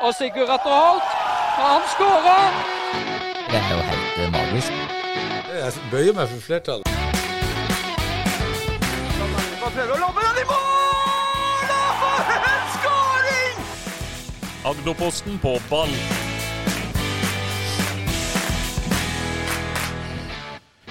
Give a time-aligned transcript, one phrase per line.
[0.00, 1.02] Og Sigurd Atter Holt,
[1.58, 2.50] han skårer!
[3.50, 4.72] Det er jo helt eh, magisk.
[5.58, 6.86] Jeg bøyer meg for flertallet.
[9.62, 11.72] Prøver å lobbe den i mål!
[11.78, 13.58] Og for en skåring!
[14.70, 15.92] Agderposten på ball.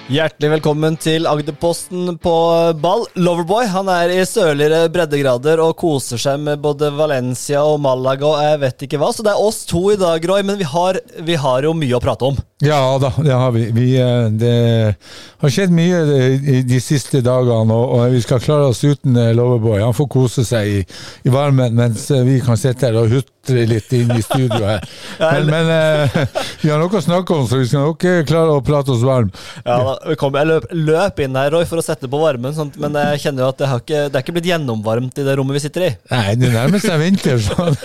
[0.08, 2.30] Hjertelig velkommen til Agderposten på
[2.80, 3.02] ball.
[3.20, 8.38] Loverboy han er i sørligere breddegrader og koser seg med både Valencia og Malaga og
[8.40, 9.10] jeg vet ikke hva.
[9.12, 10.96] Så det er oss to i dag, Roy, men vi har,
[11.28, 12.40] vi har jo mye å prate om.
[12.64, 13.66] Ja da, det har vi.
[13.76, 14.56] vi eh, det
[15.44, 19.34] har skjedd mye de, de siste dagene, og, og, vi skal klare oss uten eh,
[19.36, 19.82] Loverboy.
[19.84, 20.84] Han får kose seg i,
[21.28, 23.12] i varmen, mens eh, vi kan sitte her og
[23.48, 24.84] hutre litt inn i studio her.
[25.18, 26.18] Men, men eh,
[26.62, 29.30] vi har noe å snakke om, så vi skal nok klare å prate oss varm.
[29.64, 32.78] Ja, da, kom, jeg løp, løp, inn her Roy, for å sette på varmen, sånt,
[32.80, 35.58] men jeg kjenner jo at det, ikke, det er ikke blitt gjennomvarmt i det rommet
[35.58, 35.90] vi sitter i.
[36.12, 37.42] Nei, det nærmer seg vinter.
[37.42, 37.76] Sånn.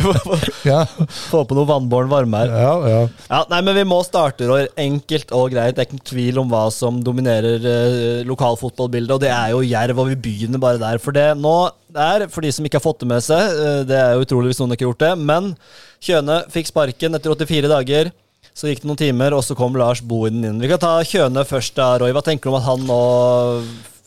[0.70, 0.80] ja.
[1.30, 2.54] Få på noe vannbåren varme her.
[2.64, 3.02] Ja, ja.
[3.28, 4.68] ja, nei, men vi må starte, Roy.
[4.80, 5.76] Enkelt og greit.
[5.76, 10.02] Det er ikke tvil om hva som dominerer uh, lokalfotballbildet, og det er jo Jerv,
[10.02, 11.02] og vi begynner bare der.
[11.02, 11.58] For det nå
[11.94, 14.62] er, for de som ikke har fått det med seg, uh, det er utrolig hvis
[14.62, 15.52] noen ikke har gjort det, men
[16.00, 18.12] Kjøne fikk sparken etter 84 dager.
[18.56, 20.58] Så gikk det noen timer, og så kom Lars Bohinen inn.
[20.62, 21.76] Vi kan ta Kjøne først.
[21.76, 22.10] da, Roy.
[22.12, 23.02] Hva tenker du om at han nå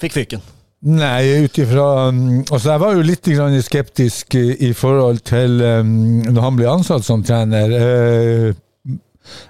[0.02, 0.44] fikk fyken?
[0.84, 3.30] Nei, ut ifra um, Altså, jeg var jo litt
[3.64, 7.72] skeptisk i forhold til um, når han ble ansatt som trener.
[7.72, 8.52] Uh,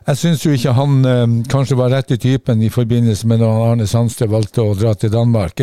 [0.06, 3.64] jeg syns jo ikke han um, kanskje var rett i typen i forbindelse med når
[3.72, 5.58] Arne Sandstø valgte å dra til Danmark.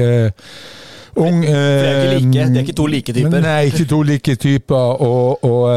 [1.16, 3.40] Ung eh, det, er ikke like, det er ikke to like typer?
[3.42, 4.76] Nei, ikke to like typer.
[5.02, 5.70] Og, og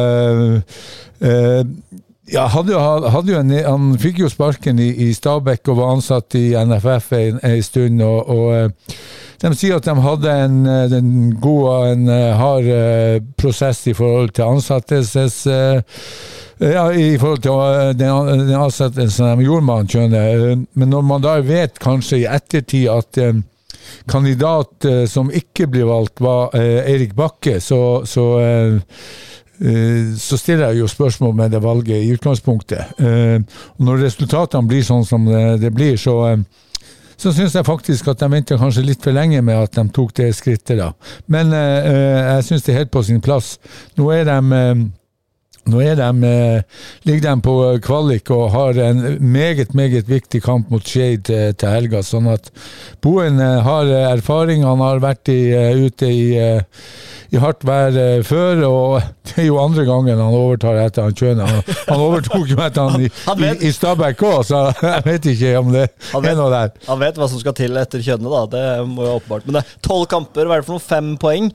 [2.31, 2.79] ja, hadde,
[3.11, 7.11] hadde jo en, Han fikk jo sparken i, i Stabæk og var ansatt i NFF
[7.19, 8.01] en, en stund.
[8.01, 8.69] og, og eh,
[9.43, 12.69] de sier at de hadde en, eh, en god og en eh, hard
[13.39, 15.43] prosess i forhold til ansettelses...
[16.63, 20.19] Ja, i forhold til den, ansettelsen de gjorde med han Kjøne.
[20.79, 23.19] Men når man da vet kanskje i ettertid at
[24.09, 28.27] kandidat som ikke blir valgt, var Eirik Bakke, så, så
[29.63, 32.97] Eh, så stiller jeg jo spørsmål med det valget i utgangspunktet.
[32.99, 33.39] Eh,
[33.77, 36.41] når resultatene blir sånn som det blir, så, eh,
[37.17, 40.13] så syns jeg faktisk at de venter kanskje litt for lenge med at de tok
[40.17, 40.77] det skrittet.
[40.77, 40.91] da.
[41.27, 43.59] Men jeg syns det er helt på sin plass.
[43.95, 44.89] Nå er de
[45.69, 46.09] nå de,
[47.07, 51.69] ligger de på kvalik og har en meget meget viktig kamp mot Skeid til, til,
[51.69, 52.03] helga.
[52.03, 52.51] sånn at
[53.03, 54.65] Boen har erfaring.
[54.67, 55.41] Han har vært i,
[55.85, 56.23] ute i
[57.33, 58.91] i hardt vær eh, før, og
[59.29, 61.47] det er jo andre gangen han overtar etter han Kjøne.
[61.49, 63.09] Han, han overtok jo etter han i,
[63.47, 66.75] i, i Stabæk òg, så jeg vet ikke om det er noe der.
[66.89, 68.43] Han vet hva som skal til etter Kjøne, da.
[68.53, 69.47] Det må jo åpenbart.
[69.47, 70.85] Men det er tolv kamper, hva er det for noe?
[70.93, 71.49] Fem poeng?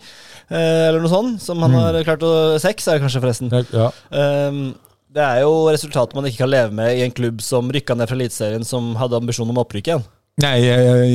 [0.49, 1.81] Eh, eller noe sånt, som han mm.
[1.81, 3.53] har klart å Seks er det kanskje, forresten.
[3.75, 3.91] Ja.
[4.11, 4.71] Um,
[5.13, 8.09] det er jo resultatet man ikke kan leve med i en klubb som rykka ned
[8.09, 10.07] fra Eliteserien, som hadde ambisjon om opprykk igjen.
[10.39, 10.57] Nei,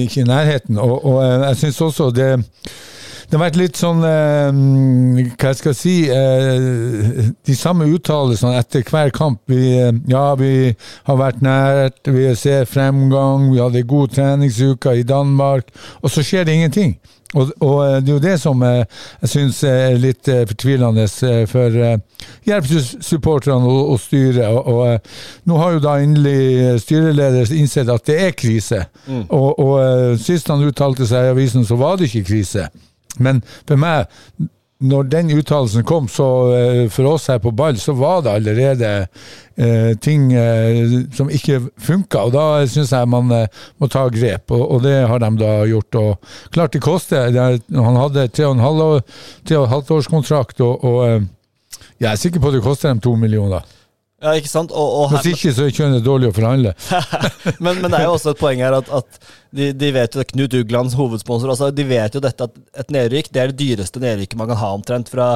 [0.04, 0.80] ikke i nærheten.
[0.82, 2.32] Og, og jeg syns også det
[3.34, 4.58] det har vært litt sånn eh,
[5.42, 9.40] Hva jeg skal si eh, De samme uttalelsene etter hver kamp.
[9.50, 10.70] Vi, eh, ja, vi
[11.08, 15.74] har vært nært, vi ser fremgang, vi hadde god treningsuke i Danmark,
[16.04, 16.94] og så skjer det ingenting.
[17.34, 21.10] Og, og, eh, det er jo det som eh, jeg syns er litt fortvilende
[21.50, 21.82] for
[22.46, 24.46] Jerv-supporterne og, og styret.
[24.46, 25.14] Og, og,
[25.50, 28.86] nå har jo da endelig styreleder innsett at det er krise.
[29.10, 29.26] Mm.
[29.26, 32.70] Og, og sist han uttalte seg i avisen, så var det ikke krise.
[33.22, 34.08] Men for meg,
[34.84, 38.90] når den uttalelsen kom, så uh, for oss her på ball, så var det allerede
[39.56, 40.82] eh, ting eh,
[41.16, 42.26] som ikke funka.
[42.28, 46.00] Og da syns jeg man må ta grep, og, og, det har de da gjort.
[46.02, 47.32] Og klart det koster.
[47.32, 49.06] Han hadde tre og, halv,
[49.46, 51.30] tre og et halvt års kontrakt, og, og
[52.02, 53.64] jeg er sikker på at det koster dem to millioner.
[54.24, 54.72] Ja, ikke sant?
[54.72, 56.72] Og, og Hvis ikke, så er det dårlig å forhandle.
[57.64, 60.24] men, men, det er jo også et poeng her at, at de, de, vet jo
[60.32, 64.02] Knut Uglands hovedsponsor altså, de vet jo dette at et nedrykk det er det dyreste
[64.02, 65.28] nedrykket man kan ha omtrent fra,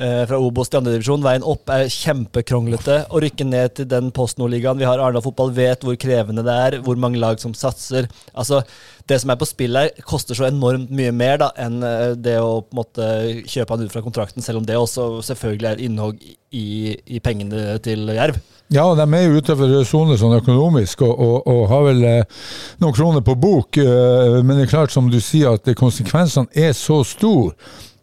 [0.00, 1.24] eh, fra Obos til andredivisjon.
[1.24, 3.00] Veien opp er kjempekronglete.
[3.12, 6.78] Å rykke ned til den postnordligaen vi har, Arendal fotball, vet hvor krevende det er,
[6.84, 8.08] hvor mange lag som satser.
[8.32, 8.62] Altså,
[9.08, 12.38] det som er på spill her, koster så enormt mye mer da, enn eh, det
[12.40, 13.08] å på en måte
[13.48, 16.68] kjøpe han ut fra kontrakten, selv om det også selvfølgelig er innhogg i,
[17.04, 18.40] i pengene til Jerv.
[18.68, 22.42] Ja, de er jo utenfor sone sånn økonomisk og, og, og, har vel eh,
[22.82, 23.78] noen kroner på bok.
[23.80, 27.54] Eh, men det er klart, som du sier, at konsekvensene er så store.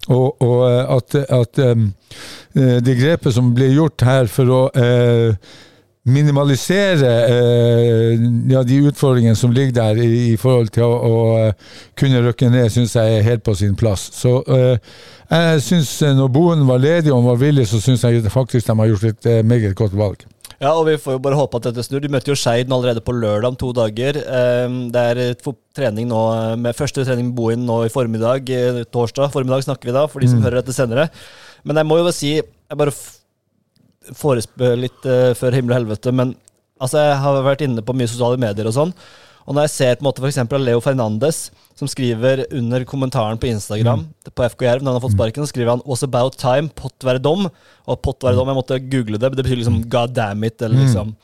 [0.10, 1.88] Og, og eh, at, at um,
[2.56, 5.38] det grepet som blir gjort her for å eh,
[6.10, 12.26] minimalisere eh, ja, de utfordringene som ligger der i, i forhold til å, å kunne
[12.26, 14.10] rykke ned, syns jeg er helt på sin plass.
[14.18, 14.94] Så eh,
[15.30, 18.96] jeg syns når Boen var ledig og var villig, så syns jeg faktisk de har
[18.96, 20.26] gjort et meget godt valg.
[20.62, 22.00] Ja, og vi får jo bare håpe at dette snur.
[22.04, 24.22] De møter jo Skeid allerede på lørdag om to dager.
[24.24, 26.22] Ehm, det er trening nå,
[26.62, 30.24] med første trening med Bohin nå i formiddag, eh, torsdag formiddag snakker vi da, for
[30.24, 30.48] de som mm.
[30.48, 31.10] hører dette senere.
[31.68, 32.96] Men jeg må jo bare si, jeg bare
[34.16, 35.06] forespør litt
[35.40, 36.36] før himmel og helvete, men
[36.78, 38.94] altså, jeg har vært inne på mye sosiale medier og sånn.
[39.46, 40.40] Og når jeg ser på en måte f.eks.
[40.58, 41.40] Leo Fernandes,
[41.78, 44.32] som skriver under kommentaren på Instagram mm.
[44.34, 45.20] på FK Jerv når han har fått mm.
[45.20, 47.50] sparken, så skriver han 'Was about time, pott være dom'.
[47.86, 50.62] Og pott være dom, jeg måtte google det, men det betyr liksom 'god damn it',
[50.62, 50.86] eller mm.
[50.86, 51.16] liksom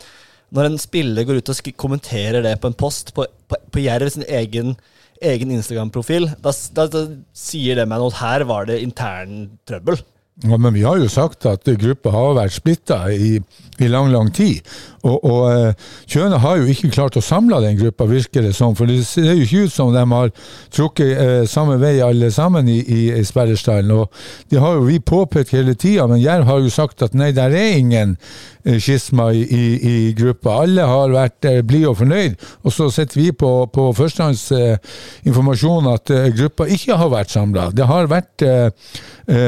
[0.51, 4.09] Når en spiller går ut og kommenterer det på en post på, på, på Jerv
[4.12, 4.75] sin egen,
[5.24, 10.01] egen Instagram-profil, da, da, da, sier det meg noe her var det intern trøbbel.
[10.44, 13.35] Ja, men vi har jo sagt at gruppa har vært splitta i,
[13.77, 14.65] i, lang, lang tid.
[15.07, 18.75] Og, og uh, Kjøne har jo ikke klart å samle den gruppa, virker det som.
[18.77, 20.31] For det ser jo ikke ut som de har
[20.74, 23.92] trukket uh, samme vei alle sammen i, i, i Sperresdalen.
[23.95, 24.12] Og
[24.51, 27.53] det har jo vi påpekt hele tida, men Jerv har jo sagt at nei, der
[27.57, 30.62] er ingen uh, skisma i, i, gruppa.
[30.65, 32.38] Alle har vært uh, blide og fornøyd.
[32.62, 37.69] Og så sitter vi på, på førstehåndsinformasjon at gruppa ikke har vært samla.
[37.75, 38.45] Det har vært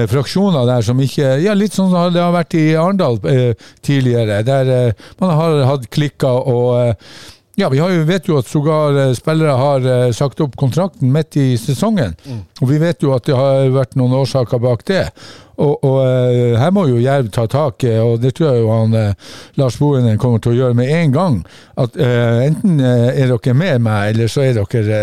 [0.09, 3.53] fraksjoner der som ikke Ja, litt sånn det har vært i Arendal eh,
[3.85, 7.15] tidligere, der eh, man har hatt klikker og eh,
[7.55, 11.37] ja, vi jo, vet jo at sågar eh, spillere har eh, sagt opp kontrakten midt
[11.37, 12.15] i sesongen.
[12.25, 12.39] Mm.
[12.61, 15.03] Og vi vet jo at det har vært noen årsaker bak det.
[15.61, 18.95] Og, og uh, her må jo Jerv ta tak, og det tror jeg jo han
[18.97, 21.35] uh, Lars Bohinen kommer til å gjøre med en gang.
[21.77, 24.97] At uh, enten er dere med meg, eller så er dere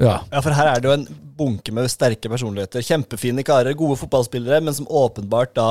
[0.00, 0.20] ja.
[0.30, 1.06] ja, for her er det jo en
[1.40, 2.84] bunke med sterke personligheter.
[2.84, 5.68] Kjempefine karer, gode fotballspillere, men som åpenbart da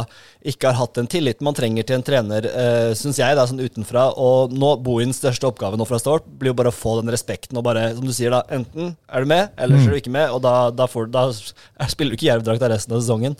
[0.48, 3.62] ikke har hatt den tilliten man trenger til en trener, uh, syns jeg, da, sånn
[3.62, 4.10] utenfra.
[4.18, 7.60] Og nå, Bohins største oppgave nå fra start blir jo bare å få den respekten
[7.60, 10.04] og bare, som du sier, da, enten er du med, eller så er du mm.
[10.04, 11.28] ikke med, og da, da, får, da
[11.90, 13.38] spiller du ikke jervdrakt av resten av sesongen.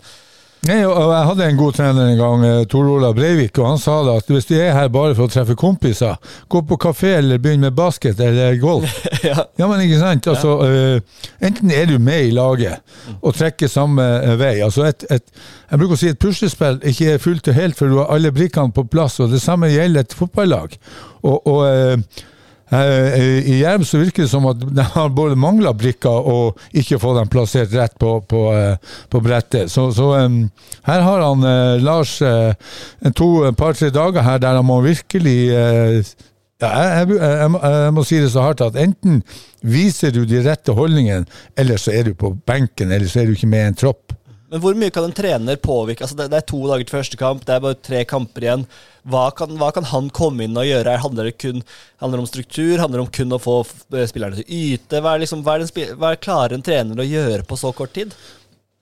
[0.68, 3.78] Nei, og Jeg hadde en god trener en gang, eh, Tor Olav Breivik, og han
[3.80, 6.18] sa da at hvis du er her bare for å treffe kompiser,
[6.52, 8.98] gå på kafé eller begynn med basket eller golf.
[9.24, 9.46] ja.
[9.56, 9.68] ja.
[9.70, 10.28] men ikke sant?
[10.28, 12.84] Altså, uh, enten er du med i laget
[13.22, 14.58] og trekker samme uh, vei.
[14.66, 15.24] Altså et, et,
[15.70, 18.34] jeg bruker å si et puslespill ikke er fullt og helt før du har alle
[18.36, 20.76] brikkene på plass, og det samme gjelder et fotballag.
[21.24, 22.39] Og, og uh, Eh,
[22.70, 27.18] I Jerv så virker det som at de har både mangla brikker og ikke fått
[27.18, 28.76] dem plassert rett på, på, eh,
[29.10, 29.72] på brettet.
[29.72, 30.44] Så, så um,
[30.86, 32.54] her har han uh, Lars uh,
[33.16, 35.98] to par-tre dager her der han må virkelig uh,
[36.60, 39.22] ja, jeg, jeg, jeg, må si det så hardt at enten
[39.64, 41.24] viser du de rette holdningene,
[41.58, 44.12] eller så er du på benken, eller så er du ikke med i en tropp.
[44.50, 46.02] Men hvor mye kan en trener påvirke?
[46.02, 48.64] Altså det, det, er to dager til første kamp, det er bare tre kamper igjen.
[49.10, 50.96] Hva kan, hva kan han komme inn og gjøre?
[51.04, 51.62] Handler det kun
[52.02, 52.80] handler om struktur?
[52.82, 53.60] Handler det om kun å få
[54.10, 55.02] spillerne til å yte?
[55.04, 57.70] Hva er, liksom, hva er, den, hva er klarer en trener å gjøre på så
[57.76, 58.16] kort tid?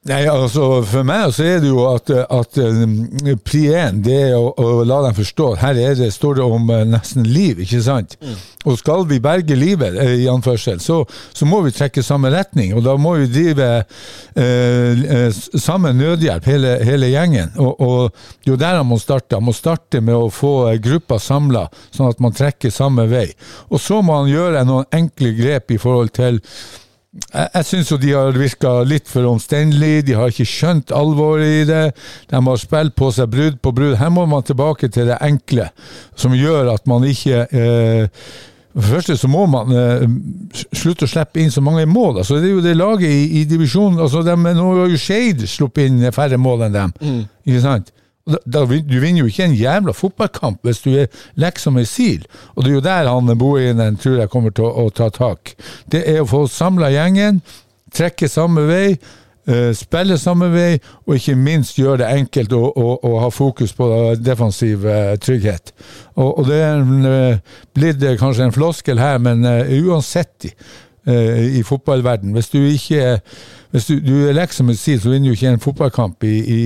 [0.06, 2.92] Nei, altså For meg så er det jo at, at um,
[3.42, 6.84] pri én det er å, å, la dem forstå her det, står det om uh,
[6.86, 8.14] nesten liv, ikke sant?
[8.22, 8.36] Mm.
[8.70, 11.00] Og skal vi berge livet, uh, i anførsel, så,
[11.34, 12.76] så, må vi trekke samme retning.
[12.78, 13.68] Og da må vi drive
[14.38, 17.52] eh, samme nødhjelp, hele, hele gjengen.
[17.58, 19.38] Og, og det er jo der han må starte.
[19.38, 20.54] Han må starte med å få
[20.84, 23.26] gruppa samla, sånn at man trekker samme vei.
[23.72, 26.42] Og så må han gjøre noen enkle grep i forhold til
[27.16, 31.64] jeg, jeg syns de har virka litt for omstendelige, de har ikke skjønt alvoret i
[31.68, 31.86] det.
[32.30, 33.96] De har spilt på seg brudd på brudd.
[34.00, 35.70] Her må man tilbake til det enkle,
[36.16, 38.30] som gjør at man ikke eh,
[38.78, 40.02] for det første så må man eh,
[40.76, 42.20] slutte å slippe inn så mange mål.
[42.20, 45.88] Altså, det er jo det laget i, i divisjonen altså, Nå har jo Skeid sluppet
[45.88, 46.92] inn færre mål enn dem.
[47.00, 47.22] Mm.
[47.48, 47.90] Ikke sant?
[48.28, 51.06] Da, du vinner jo ikke en jævla fotballkamp hvis du er
[51.40, 52.26] lekk som ei sil.
[52.56, 55.54] Og det er jo der han Bohinen tror jeg kommer til å, å, ta tak.
[55.88, 57.40] Det er å få samla gjengen,
[57.94, 58.98] trekke samme vei,
[59.48, 60.74] uh, spille samme vei,
[61.06, 63.88] og ikke minst gjøre det enkelt å, å, å ha fokus på
[64.20, 65.72] defensiv uh, trygghet.
[66.18, 67.40] Og, og, det er
[67.78, 69.46] blitt kanskje en floskel her, men
[69.84, 70.52] uansett
[71.08, 73.22] i fotballverden Hvis du ikke
[73.74, 76.36] hvis du, du er lekk som en sil, så vinner du ikke en fotballkamp i,
[76.48, 76.62] i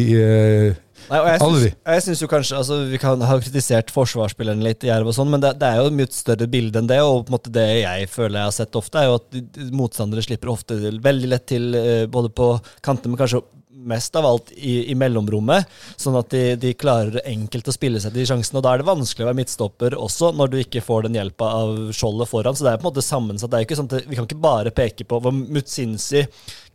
[1.11, 4.85] Nei, og jeg syns, jeg syns jo kanskje altså, Vi kan ha kritisert forsvarsspillerne litt
[4.87, 7.01] i Jerv, og sånn, men det, det, er jo et mye større bilde enn det.
[7.03, 10.25] Og på en måte det jeg føler jeg har sett ofte, er jo at motstandere
[10.25, 12.53] slipper ofte veldig lett til eh, både på
[12.85, 15.69] kantene, men kanskje mest av alt i, i mellomrommet,
[16.01, 18.61] sånn at de, de, klarer enkelt å spille seg til sjansene.
[18.61, 21.51] Og da er det vanskelig å være midtstopper også, når du ikke får den hjelpa
[21.63, 22.59] av skjoldet foran.
[22.59, 23.53] Så det er på en måte sammensatt.
[23.53, 26.27] Det er ikke sånn at Vi kan ikke bare peke på Mutsinsi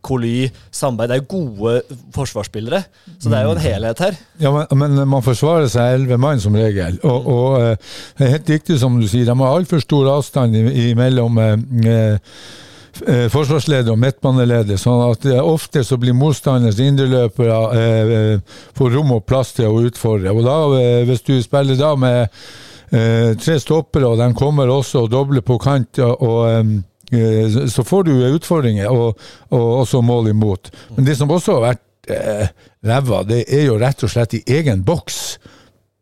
[0.04, 2.84] Koly, Sandberg Det er jo gode forsvarsspillere.
[3.18, 4.20] Så det er jo en helhet her.
[4.38, 7.00] Ja, men, men man forsvarer seg elleve mann som regel.
[7.02, 7.32] Og, Mm.
[7.34, 11.08] og eh, det er helt riktig som du sier, de har altfor stor avstand imellom
[11.08, 11.56] mellom eh,
[11.90, 12.18] eh,
[13.32, 19.12] forsvarsleder og midtbaneleder, sånn at eh, ofte så blir motstanders indreløpere eh, eh, får rom
[19.16, 20.34] og plass til å utfordre.
[20.34, 22.20] Og da, eh, hvis du spiller da med
[22.90, 26.40] eh, tre stoppere, og de kommer også og dobler på kant, og,
[27.12, 29.20] eh, så får du utfordringer, og,
[29.54, 30.72] og også mål imot.
[30.96, 32.50] Men det som også har vært eh,
[32.84, 35.38] ræva, det er jo rett og slett i egen boks.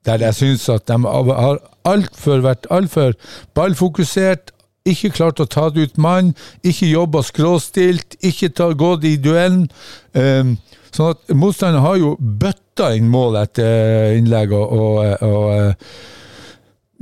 [0.07, 3.17] Der jeg syns at de har altfor vært altfor
[3.59, 4.53] ballfokusert,
[4.93, 6.33] ikke klart å ta ut mann,
[6.67, 9.67] ikke jobba skråstilt, ikke ta, gått i duellen.
[10.15, 10.57] Um,
[10.95, 15.95] sånn at motstanderen har jo bøtta inn mål etter innlegg, og, og, og eh,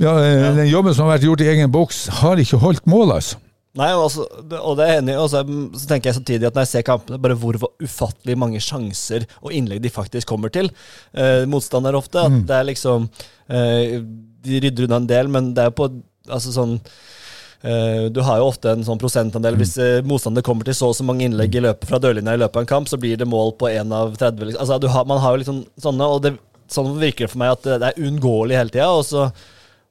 [0.03, 3.15] ja, eh, den jobben som har vært gjort i egen boks, har ikke holdt mål,
[3.19, 3.39] altså.
[3.75, 5.15] Nei, og, altså, det- og det er enig.
[5.19, 5.41] Og så,
[5.75, 9.51] så tenker jeg samtidig at når jeg ser kampene, bare hvor ufattelig mange sjanser og
[9.51, 10.69] innlegg de faktisk kommer til.
[11.11, 12.23] Eh, motstander ofte.
[12.23, 13.09] At det er liksom
[13.51, 13.97] eh,
[14.45, 15.89] De rydder unna en del, men det er på
[16.31, 16.77] Altså sånn
[18.13, 19.55] du har jo ofte en sånn prosentandel.
[19.57, 22.41] Hvis eh, motstander kommer til så og så mange innlegg i løpet fra dørlinja i
[22.41, 24.51] løpet av en kamp, så blir det mål på én av 30.
[24.51, 24.61] liksom.
[24.61, 26.35] Altså, har, man har jo liksom sånne, og det,
[26.71, 28.91] sånn virker det for meg at det, er uunngåelig hele tida.
[28.93, 29.41] Og,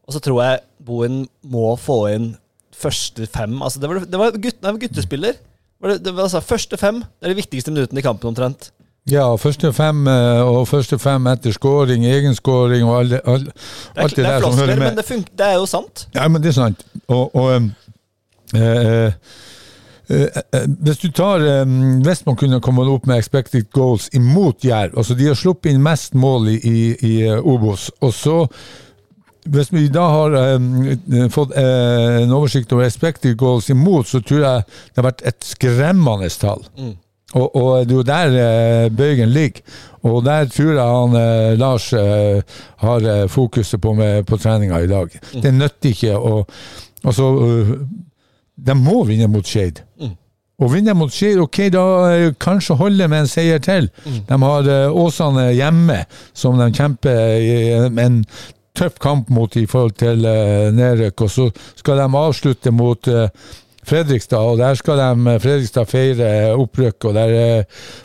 [0.06, 2.30] og så tror jeg Bohin må få inn
[2.74, 3.58] første fem.
[3.62, 5.40] Altså, det var, det var, gutt, nei, guttespiller.
[5.84, 8.70] Det det var altså, første fem det er de viktigste minuttene i kampen, omtrent.
[9.10, 13.52] Ja, første fem eh, og første fem etter scoring, egen scoring og alle, alle,
[13.96, 14.96] alt det det er der som hører hører men med.
[14.96, 16.06] det, funker, det er jo sant.
[16.14, 16.86] Ja, men det er sant.
[17.08, 17.66] Og, og um,
[18.56, 19.12] eh,
[20.08, 24.64] eh, eh, hvis du tar um, Hvis man kunne komme opp med expected goals imot
[24.64, 27.90] Jerv altså De har sluppet inn mest mål i, i, i eh, Obos.
[28.00, 28.46] Og så
[29.44, 34.40] hvis vi da har um, fått eh, en oversikt over expected goals imot, så tror
[34.40, 36.64] jeg det har vært et skremmende tall.
[37.34, 39.60] Og, og det er jo der eh, bøygen ligger.
[40.04, 42.42] Og der tror jeg han eh, Lars eh,
[42.76, 45.20] har fokuset på, med, på treninga i dag.
[45.42, 46.42] Det nytter ikke å
[47.04, 47.26] Altså,
[48.56, 49.82] de må vinne mot Skeid.
[50.56, 51.82] Og vinne mot Skeid, ok, da
[52.40, 53.90] kanskje holde med en seier til.
[54.24, 55.98] De har Åsane hjemme,
[56.32, 58.22] som de kjemper i en
[58.74, 61.26] tøff kamp mot i forhold til uh, nedrykk.
[61.26, 61.48] Og så
[61.78, 63.28] skal de avslutte mot eh,
[63.88, 67.64] Fredrikstad, og der skal de Fredrikstad feire opprykk, og det er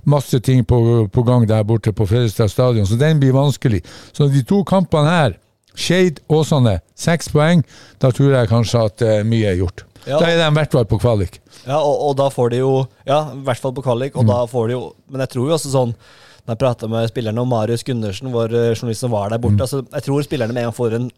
[0.10, 3.84] masse ting på, på gang der borte på Fredrikstad stadion, så den blir vanskelig.
[4.14, 5.38] Så de to kampene her,
[5.80, 7.62] Skeid, Åsane, seks poeng,
[8.02, 9.86] da tror jeg kanskje at eh, mye er gjort.
[10.06, 10.18] Ja.
[10.18, 11.40] Da er de i hvert fall på kvalik.
[11.66, 12.74] Ja, og, og da får de jo
[13.08, 15.56] Ja, i hvert fall på kvalik, og da får de jo Men jeg tror jo
[15.58, 19.34] også sånn Når jeg prata med spillerne om Marius Gundersen, vår eh, journalist som var
[19.34, 21.10] der borte altså, Jeg tror spillerne med en gang får en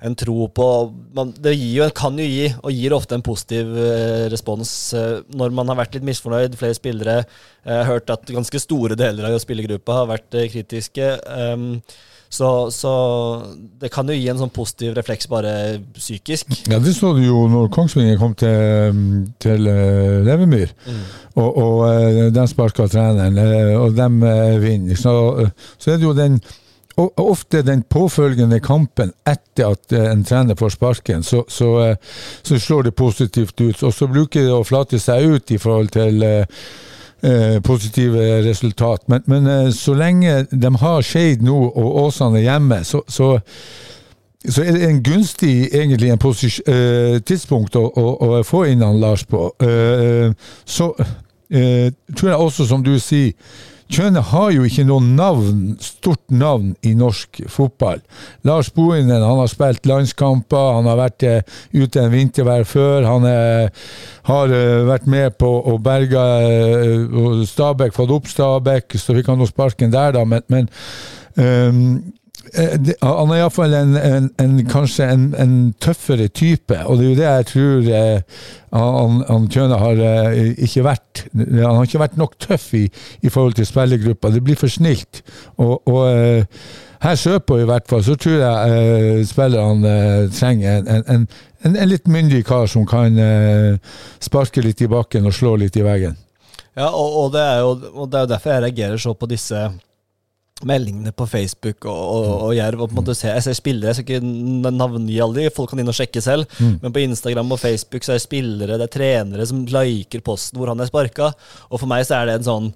[0.00, 0.66] en tro på
[1.14, 5.54] man, Det jo, kan jo gi, og gir ofte en positiv eh, respons eh, når
[5.56, 6.54] man har vært litt misfornøyd.
[6.58, 7.16] Flere spillere.
[7.66, 11.10] Jeg har hørt at ganske store deler av spillergruppa har vært eh, kritiske.
[11.26, 11.72] Um,
[12.28, 12.92] så, så
[13.80, 15.52] det kan jo gi en sånn positiv refleks bare
[15.96, 16.52] psykisk.
[16.68, 19.02] Ja, det så du jo når Kongsvinger kom til,
[19.40, 20.74] til eh, Levemyr,
[21.40, 25.00] og, og eh, de sparka treneren, eh, og de eh, vinner.
[25.00, 25.14] Så,
[25.46, 26.36] eh, så er det jo den
[26.98, 31.96] og ofte den påfølgende kampen etter at eh, en trener får sparken, så, så, eh,
[32.42, 33.82] så slår det positivt ut.
[33.82, 39.06] Og så bruker det å flate seg ut i forhold til eh, positive resultat.
[39.06, 43.36] Men, men så lenge de har Skeid nå og Åsane hjemme, så, så
[44.48, 49.00] så er det en gunstig egentlig en eh, tidspunkt å, å, å få inn han
[49.02, 49.48] Lars på.
[50.64, 50.86] Så
[51.50, 53.34] tror jeg også, som du sier,
[53.88, 58.02] Kjøne har jo ikke noe navn, stort navn i norsk fotball.
[58.44, 63.08] Lars Bohinen han har spilt landskamper, han har vært eh, ute en vintervær før.
[63.08, 63.88] Han eh,
[64.28, 66.26] har eh, vært med på å berge
[67.48, 70.24] Stabæk, fått opp Stabæk, så fikk han nå sparken der, da.
[70.28, 70.68] Men, men
[71.38, 72.17] det,
[72.56, 77.18] han er iallfall en, en, en, kanskje en, en tøffere type, og det er jo
[77.18, 81.24] det jeg tror eh, han, han Kjøne har eh, ikke vært.
[81.34, 82.84] Han har ikke vært nok tøff i,
[83.22, 84.32] i forhold til spillergruppa.
[84.34, 85.22] Det blir for snilt.
[85.56, 86.44] Og, og eh,
[87.04, 91.26] her sørpå i hvert fall, så tror jeg eh, spillerne eh, trenger en,
[91.88, 93.76] litt myndig kar som kan eh,
[94.22, 96.16] sparke litt i bakken og slå litt i veggen.
[96.78, 99.62] Ja, og, og, det jo, og det er jo derfor jeg reagerer så på disse
[100.66, 102.82] meldingene på Facebook og, og, og Jerv.
[102.82, 105.72] Og på en måte ser, jeg ser spillere, jeg skal ikke navngi alle de, folk
[105.72, 106.58] kan inn og sjekke selv.
[106.82, 110.58] Men på Instagram og Facebook så er det spillere, det er trenere som liker posten
[110.58, 111.32] hvor han er sparka.
[111.70, 112.68] Og for meg så er det en sånn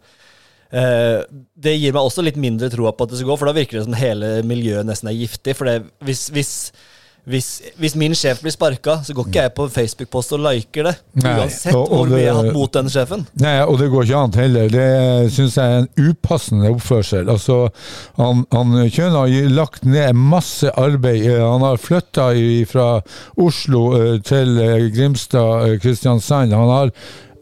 [0.71, 1.21] eh,
[1.67, 3.81] Det gir meg også litt mindre troa på at det skal gå, for da virker
[3.81, 5.57] det som hele miljøet nesten er giftig.
[5.59, 6.55] For det, hvis, hvis
[7.31, 7.49] hvis,
[7.79, 10.95] hvis min sjef blir sparka, så går ikke jeg på Facebook-post og liker det.
[11.23, 13.27] Nei, Uansett og- og hvor mye jeg har hatt mot den sjefen.
[13.39, 14.69] Nei, og det går ikke annet heller.
[14.75, 17.31] Det syns jeg er en upassende oppførsel.
[17.31, 17.61] Altså,
[18.19, 21.29] han, han Kjøn har lagt ned masse arbeid.
[21.39, 22.33] Han har flytta
[22.67, 22.89] fra
[23.39, 26.53] Oslo eh, til eh, Grimstad, eh, Kristiansand.
[26.53, 26.91] Han har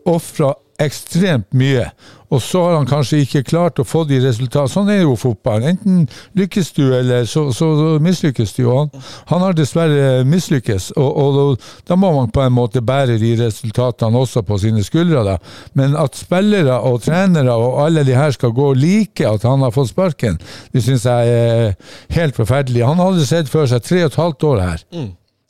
[0.07, 1.89] ofra ekstremt mye.
[2.31, 4.71] Og så har han kanskje ikke klart å få de resultatene.
[4.71, 5.75] Sånn er jo fotballen.
[5.75, 6.05] Enten
[6.39, 7.71] lykkes du, eller så, så
[8.03, 8.63] mislykkes du.
[8.69, 13.19] Og han, han har dessverre mislykkes, og, og da må man på en måte bære
[13.21, 15.25] de resultatene også på sine skuldre.
[15.27, 15.37] Da.
[15.79, 19.75] Men at spillere og trenere og alle de her skal gå like at han har
[19.75, 20.39] fått sparken,
[20.73, 21.73] det syns jeg er
[22.15, 22.87] helt forferdelig.
[22.87, 24.85] Han hadde sett for seg tre og et halvt år her.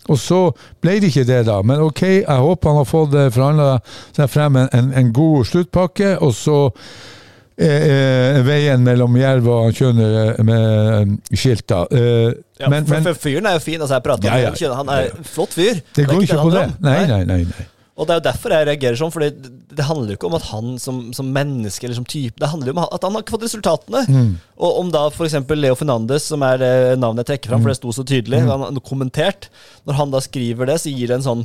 [0.09, 0.41] Og så
[0.83, 1.61] ble det ikke det, da.
[1.63, 3.67] Men ok, jeg håper han har fått forhandla
[4.17, 6.57] seg frem en, en, en god sluttpakke, og så
[7.61, 7.85] er,
[8.41, 11.83] er veien mellom Jerv og Kjønner eh, med skilt, da.
[11.93, 12.31] Eh,
[12.61, 13.81] Ja, men, for, men for fyren er jo fin.
[13.81, 14.71] Altså, jeg prater Ja, ja.
[14.73, 15.79] om Han er en flott fyr.
[15.97, 16.65] det går er ikke på det.
[16.85, 17.39] Nei, nei, nei.
[17.49, 17.67] nei.
[18.01, 20.37] Og det er jo derfor jeg reagerer sånn, for det, det handler jo ikke om
[20.39, 23.25] at han som, som menneske eller som type Det handler jo om at han har
[23.27, 24.01] ikke fått resultatene.
[24.09, 24.31] Mm.
[24.57, 25.37] Og om da f.eks.
[25.53, 27.67] Leo Fernandes, som er det navnet jeg trekker fram, Mm.
[27.67, 29.51] for det sto så tydelig, han har kommentert
[29.85, 31.45] Når han da skriver det, så gir det en sånn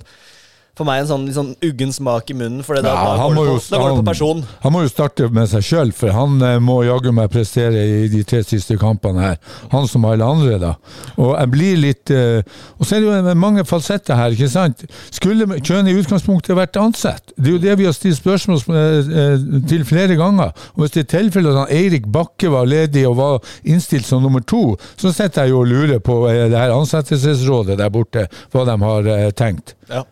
[0.75, 3.36] for meg en sånn, sånn uggen smak i munnen, for det da, Ja, da, han
[3.38, 4.44] går på, da går det på han- person.
[4.63, 8.08] Han må jo starte med seg sjøl, for han eh, må jaggu meg prestere i
[8.12, 9.38] de tre siste kampene her.
[9.72, 10.74] Han som alle andre, da.
[11.17, 12.41] Og jeg blir litt eh,
[12.79, 14.84] Og så er det jo mange falsetter her, ikke sant.
[15.12, 17.32] Skulle Kjøne i utgangspunktet vært ansatt?
[17.38, 20.51] Det er jo det vi har stilt spørsmål eh, eh, til flere ganger.
[20.75, 24.22] Og hvis det er tilfellet at han Eirik Bakke var ledig og var innstilt som
[24.22, 28.27] nummer to, så sitter jeg jo og lurer på eh, det her ansettelsesrådet der borte,
[28.51, 29.75] hva de har eh, tenkt.
[29.89, 30.03] Ja.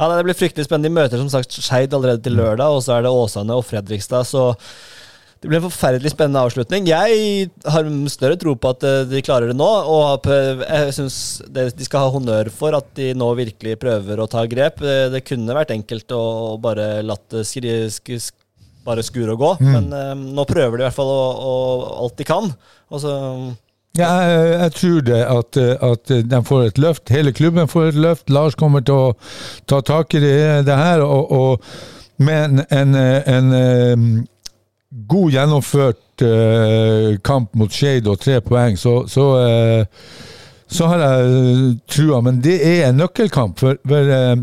[0.00, 0.88] Ja, Det blir fryktelig spennende.
[0.88, 4.24] De møter som sagt Skeid allerede til lørdag, og så er det Åsane og Fredrikstad.
[4.24, 4.46] Så
[5.40, 6.88] det blir en forferdelig spennende avslutning.
[6.88, 11.16] Jeg har større tro på at eh, de klarer det nå, og jeg syns
[11.48, 14.80] de skal ha honnør for at de nå virkelig prøver å ta grep.
[14.84, 18.36] Eh, Det kunne vært enkelt å bare latt det skri, sk, sk,
[18.84, 21.56] bare skure og gå, men eh, nå prøver de i hvert fall å, å,
[22.04, 22.52] alt de kan.
[22.92, 23.16] Og så
[23.98, 27.10] Ja, jeg, jeg tror det at, eh, at de får et løft.
[27.10, 28.30] Hele klubben får et løft.
[28.30, 29.14] Lars kommer til å
[29.66, 31.02] ta tak i det, det her.
[31.02, 31.64] Og, og
[32.20, 34.28] med en, en, en,
[34.90, 39.84] god gjennomført eh, kamp mot Skeid og tre poeng, så, så, eh,
[40.70, 42.20] så har jeg trua.
[42.26, 43.58] Men det er en nøkkelkamp.
[43.62, 44.36] For, for eh,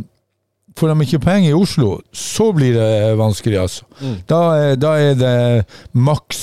[0.78, 3.86] Får de ikke penger i Oslo, så blir det vanskelig, altså.
[4.30, 5.32] Da, er- da er det
[5.98, 6.42] maks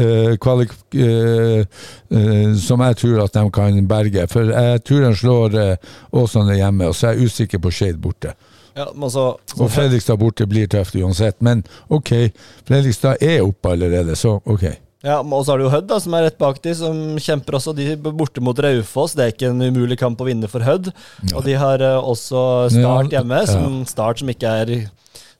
[0.00, 0.72] uh, kvalik...
[0.96, 1.62] Uh,
[2.10, 4.26] uh, som jeg tror at de kan berge.
[4.32, 5.56] For jeg tror de slår
[6.18, 8.34] Åsane hjemme, og så er jeg usikker på Skeid borte.
[8.76, 12.10] ja, men så, Og Fredrikstad borte blir tøft uansett, men ok,
[12.68, 14.66] Fredrikstad er oppe allerede, så ok.
[15.06, 17.60] Ja, og så har du jo Hødd, da, som er rett bak de, som kjemper
[17.60, 17.74] også.
[17.76, 19.14] De borte mot Raufoss.
[19.14, 20.90] Det er ikke en umulig kamp å vinne for Hødd.
[21.32, 22.40] Og de har eh, også
[22.74, 24.88] Start hjemme, som Start som ikke er Det,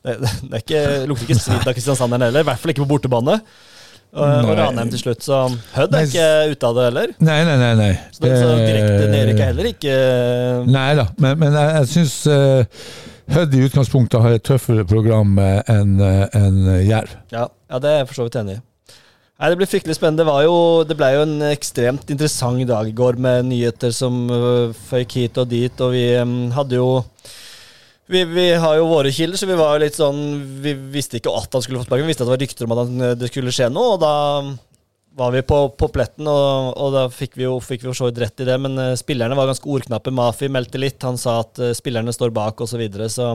[0.07, 3.41] det er ikke, lukter ikke svidd av Kristiansand heller, i hvert fall ikke på bortebane.
[4.17, 5.43] Og, Ranheim til slutt, så
[5.75, 7.17] Hødd er ikke ute av det heller.
[7.27, 7.73] Nei, nei, nei.
[7.81, 7.91] nei.
[8.15, 9.97] Så, det, så direkte nedrykk er heller ikke
[10.71, 12.87] Nei da, men, men jeg, jeg syns uh,
[13.35, 17.19] Hødd i utgangspunktet har et tøffere program eh, enn en Jerv.
[17.35, 18.63] Ja, ja, det er jeg for så vidt enig i.
[19.37, 20.25] Nei, Det blir fryktelig spennende.
[20.25, 24.73] Det, jo, det ble jo en ekstremt interessant dag i går med nyheter som øh,
[24.89, 26.89] føyk hit og dit, og vi øhm, hadde jo
[28.09, 30.21] vi, vi har jo våre kilder, så vi var jo litt sånn
[30.63, 32.75] Vi visste ikke at han skulle få sparken, vi visste at det var rykter om
[32.77, 34.15] at han, det skulle skje noe, og da
[35.17, 38.21] var vi på, på pletten, og, og da fikk vi jo fikk vi så vidt
[38.21, 38.57] rett i det.
[38.61, 40.13] Men øh, spillerne var ganske ordknappe.
[40.13, 42.75] Mafi meldte litt, han sa at øh, spillerne står bak, osv.
[42.75, 43.31] Så, videre, så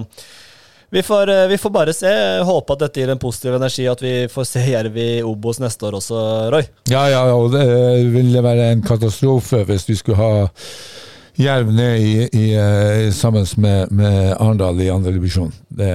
[0.91, 2.13] vi får, eh, vi får bare se.
[2.43, 5.87] Håpe at dette gir en positiv energi, at vi får se Jerv i Obos neste
[5.87, 6.65] år også, Roy.
[6.91, 7.63] Ja, ja, og det
[8.11, 10.49] ville være en katastrofe hvis vi skulle ha
[11.39, 15.53] Jerv ned i, i, i, sammen med, med Arendal i andre divisjon.
[15.69, 15.91] Det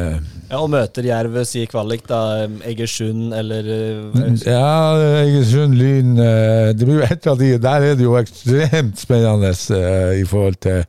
[0.46, 2.46] Ja, og møter Jerv, sier kvalik, da.
[2.70, 4.94] Egersund eller eh, Ja,
[5.24, 9.50] Egersund, Lyn eh, Det blir jo et av de Der er det jo ekstremt spennende
[9.50, 10.84] eh, i forhold til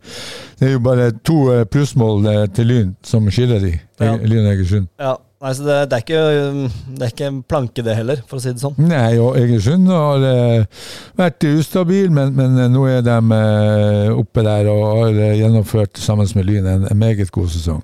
[0.59, 3.73] Det er jo bare to eh, plussmål eh, til Lyn som skiller de.
[3.99, 4.13] Ja.
[4.21, 4.87] Lyn og Egersund.
[5.01, 6.61] Ja, nei, så det, det, er ikke, um,
[6.97, 8.77] det er ikke en planke, det heller, for å si det sånn.
[8.89, 10.87] Nei, og Egersund har uh,
[11.19, 16.01] vært ustabil, men, men uh, nå er de uh, oppe der og har eh, gjennomført
[16.01, 17.83] sammen med Lyn en, en meget god sesong.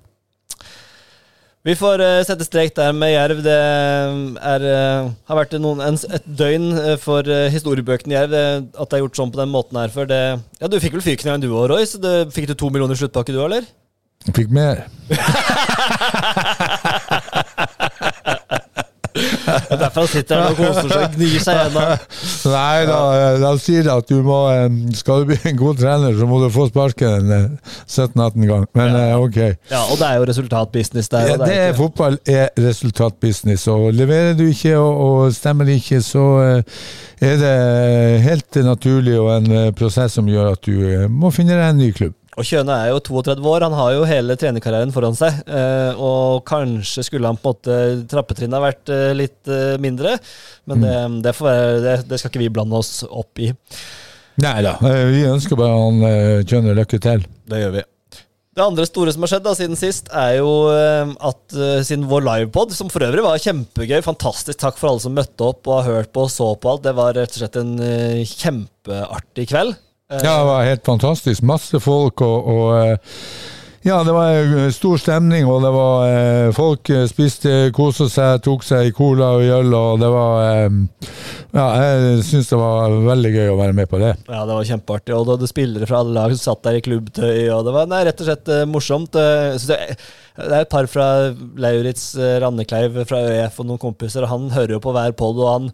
[1.64, 3.38] Vi får sette strek der med Jerv.
[3.46, 8.34] Det er, eh, har vært noen, en, et døgn for historiebøkene Jerv.
[8.34, 8.42] Det,
[8.76, 10.10] at det er gjort sånn på den måten her før.
[10.10, 10.20] Det,
[10.60, 11.88] ja, du fikk vel fyrkniven du òg, Roy?
[11.88, 13.64] Så det, fikk du to millioner sluttpakke du eller?
[14.28, 14.86] Jeg fikk mer.
[19.48, 22.06] er derfor han sitter her og koser seg og gnir seg gjennom.
[22.54, 23.00] Nei da,
[23.44, 24.68] da sier at du må eh,
[25.00, 28.66] Skal du bli en god trener, så må du få sparken en eh, 17-18 gang.
[28.78, 29.20] Men ja.
[29.20, 29.40] ok.
[29.72, 31.30] Ja, og det er jo resultatbusiness der.
[31.34, 36.02] Ja, det er ikke- fotball er resultatbusiness, og leverer du ikke og, og stemmer ikke,
[36.06, 36.84] så eh,
[37.24, 41.56] er det helt naturlig og en eh, prosess som gjør at du eh, må finne
[41.58, 42.16] deg en ny klubb.
[42.34, 45.44] Og Kjøne er jo 32 år, han har jo hele trenerkarrieren foran seg.
[45.46, 50.16] eh, Og kanskje skulle han på en måte trappetrinnet ha vært eh, litt eh, mindre,
[50.70, 50.96] men det,
[51.28, 53.52] det, får være, det, det skal ikke vi blande oss opp i.
[54.42, 57.28] Nei da, vi ønsker bare han Kjøne lykke til.
[57.46, 57.84] Det gjør vi.
[58.54, 62.74] Det andre store som har skjedd da siden sist, er jo at siden vår livepod,
[62.74, 66.12] som for øvrig var kjempegøy, fantastisk takk for alle som møtte opp og har hørt
[66.14, 67.74] på og så på alt, det var rett og slett en
[68.30, 69.78] kjempeartig kveld.
[70.22, 71.44] Ja, det var helt fantastisk.
[71.48, 73.18] Masse folk og, og eh,
[73.84, 78.64] Ja, det var eh, stor stemning, og det var eh, Folk spiste, kosa seg, tok
[78.64, 80.44] seg i cola og øl, og det var
[81.54, 84.14] Ja, jeg syns det var veldig gøy å være med på det.
[84.30, 85.16] Ja, det var kjempeartig.
[85.18, 87.92] Og du hadde spillere fra alle lag som satt der i klubbtøy, og det var
[87.92, 89.14] nei, rett og slett morsomt.
[89.14, 89.76] Det,
[90.38, 91.10] er et par fra
[91.62, 95.52] Lauritz Rannekleiv fra ØF og noen kompiser, og han hører jo på hver pod, og
[95.52, 95.70] han,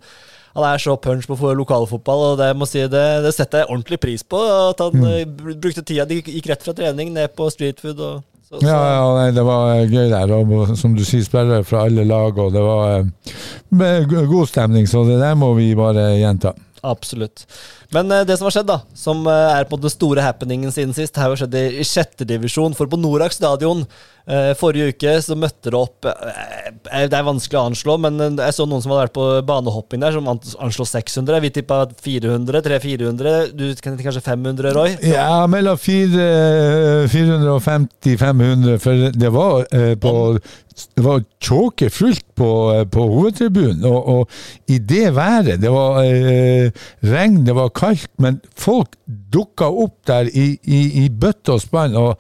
[0.56, 4.00] han er så punch på lokalfotball, og det, må si, det, det setter jeg ordentlig
[4.02, 4.40] pris på.
[4.42, 5.38] At han mm.
[5.62, 8.02] brukte tida De gikk rett fra trening ned på streetfood.
[8.02, 10.34] Og, så, så, Ja, ja nei, det var eh, gøy der.
[10.40, 13.36] Og som du sier, spillere fra alle lag, og det var eh,
[13.78, 16.56] med god stemning, så det der må vi bare gjenta.
[16.88, 17.46] Absolutt.
[17.96, 20.94] Men eh, det som har skjedd, da, som eh, er på den store happeningen siden
[20.94, 22.76] sist, har jo skjedd i, sjette divisjon.
[22.78, 23.82] For på Norak stadion
[24.30, 28.68] eh, forrige uke så møtte det opp Det er vanskelig å anslå, men jeg så
[28.70, 31.42] noen som hadde vært på banehopping der, som an- anslo 600.
[31.48, 33.36] Vi tippa 400, 300-400.
[33.58, 34.94] Du kan kanskje 500, Roy?
[35.10, 39.66] Ja, mellom fire- 450-500, for det var
[40.02, 40.16] på
[40.96, 42.46] det var tjåke fullt på,
[42.94, 45.98] på hovedtribunen, og, og i det været Det var
[47.04, 51.96] regn, det var kaldt, men folk dukka opp der i, i, i bøtte og spann.
[52.00, 52.18] og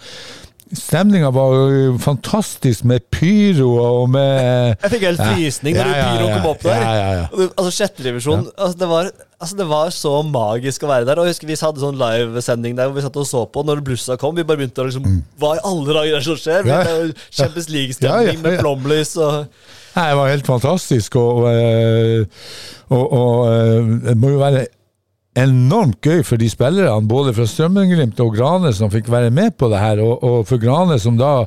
[0.69, 6.27] Stemninga var fantastisk med pyro og med Jeg fikk helt frysning når Ja, ja, pyro
[6.27, 6.35] ja.
[6.35, 6.75] kom opp der.
[6.83, 7.23] Ja, ja, ja.
[7.31, 8.35] Og det- Altså.
[8.57, 9.09] Altså, det var,
[9.41, 11.17] altså, det var så magisk å være der.
[11.17, 13.81] Og jeg husker Vi hadde sånn livesending der hvor vi satt og så på når
[13.81, 14.35] blussa kom.
[14.37, 15.09] Vi bare begynte å liksom
[15.41, 16.61] Hva i alle dager er det som skjer?
[16.61, 16.69] Mm.
[16.69, 17.13] Ja.
[17.31, 18.41] Champions League-stemning Ja, ja, ja.
[18.45, 19.47] med flomlys og
[19.95, 22.27] Nei, det var helt fantastisk, og, og,
[22.93, 24.67] og, og eh, det må jo være
[25.37, 29.69] enormt gøy for de spillerne, både fra Strømmen-Glimt og Grane, som fikk være med på
[29.71, 30.01] det her.
[30.03, 31.43] Og, og for Grane, som da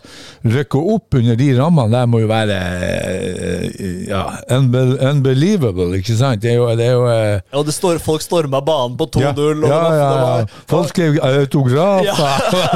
[0.46, 4.22] rykker opp under de rammene der, må jo være eh, ja,
[4.54, 6.40] unbelievable, ikke sant?
[6.42, 9.66] Det er jo, det er jo Ja, Og det står, folk storma banen på 2-0.
[9.66, 10.46] ja, ja, ja, ja.
[10.70, 12.06] Folk skrev autografer.
[12.06, 12.14] Ja,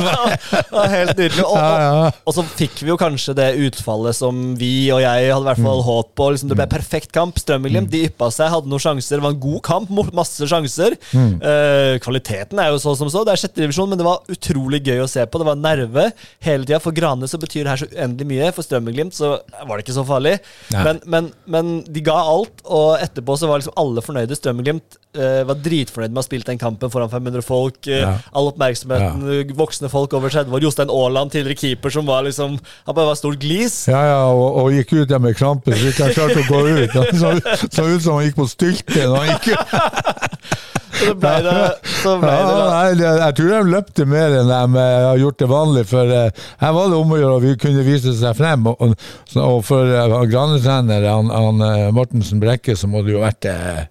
[0.75, 1.45] ja, helt nydelig.
[1.47, 1.93] Og, Ja, ja.
[2.11, 5.49] og, og så fikk vi jo kanskje det utfallet som vi og jeg hadde i
[5.51, 5.65] hvert Mm.
[5.71, 6.27] fall håp på.
[6.35, 7.39] Liksom, det ble perfekt kamp.
[7.41, 7.93] Strømmenglimt mm.
[7.95, 9.17] de yppa seg, hadde noen sjanser.
[9.17, 10.96] Det var en god kamp, masse sjanser.
[11.13, 11.37] Mm.
[11.43, 13.25] Uh, kvaliteten er jo så som så.
[13.27, 15.41] Det er sjette divisjon, men det var utrolig gøy å se på.
[15.41, 16.09] Det var nerve
[16.45, 16.81] hele tida.
[16.83, 18.53] For Grane så betyr det her så uendelig mye.
[18.57, 20.37] For Strømmen-Glimt så var det ikke så farlig.
[20.75, 24.39] Men, men, men de ga alt, og etterpå så var liksom alle fornøyde.
[24.39, 25.06] Strømmen-Glimt eh,
[25.49, 27.79] var dritfornøyd med å ha spilt den kampen foran 500 folk.
[27.87, 28.15] eh, Ja.
[28.37, 30.63] All oppmerksomheten, voksne folk over 30 år.
[30.67, 33.89] Jostein Aaland, tidligere keeper, som var liksom Han bare var stort glis.
[33.89, 36.61] Ja, ja, og, og gikk ut der med krampe, så ikke han klarte å gå
[36.69, 36.97] ut.
[36.97, 39.53] Han så, så ut som han gikk på stylte når han gikk.
[40.97, 41.55] Så ble det,
[42.01, 45.43] så ble Ja, det nei, jeg tror de løpte mer enn de eh, har gjort
[45.43, 48.65] det vanlig, for eh, her var det om å gjøre vi kunne vise seg frem.
[48.71, 48.95] Og,
[49.37, 50.17] og, for uh,
[50.73, 53.85] han, eh, Mortensen Brekke, så må det jo vært eh,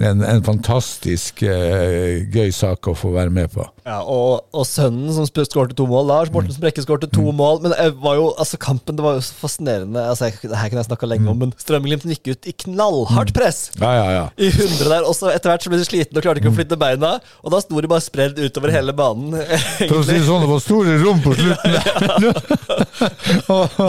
[0.00, 3.66] en, en fantastisk eh, gøy sak å få være med på.
[3.82, 6.06] Ja, og, og sønnen som skårte to mål.
[6.08, 7.60] Lars Morten Brekke skårte to mål.
[7.64, 10.04] Men det var jo, altså kampen det var jo så fascinerende.
[10.12, 13.34] Altså, jeg, det her kunne jeg snakka lenge om, men Strømmen-Glimt gikk ut i knallhardt
[13.36, 13.64] press.
[13.80, 14.24] Ja, ja, ja.
[14.38, 16.56] I 100 der, og så Etter hvert så ble de slitne og klarte ikke å
[16.56, 17.16] flytte beina.
[17.42, 19.34] Og da sto de bare spredd utover hele banen.
[19.90, 22.30] For å si det sånn, det var store rom på slutten
[23.52, 23.80] og,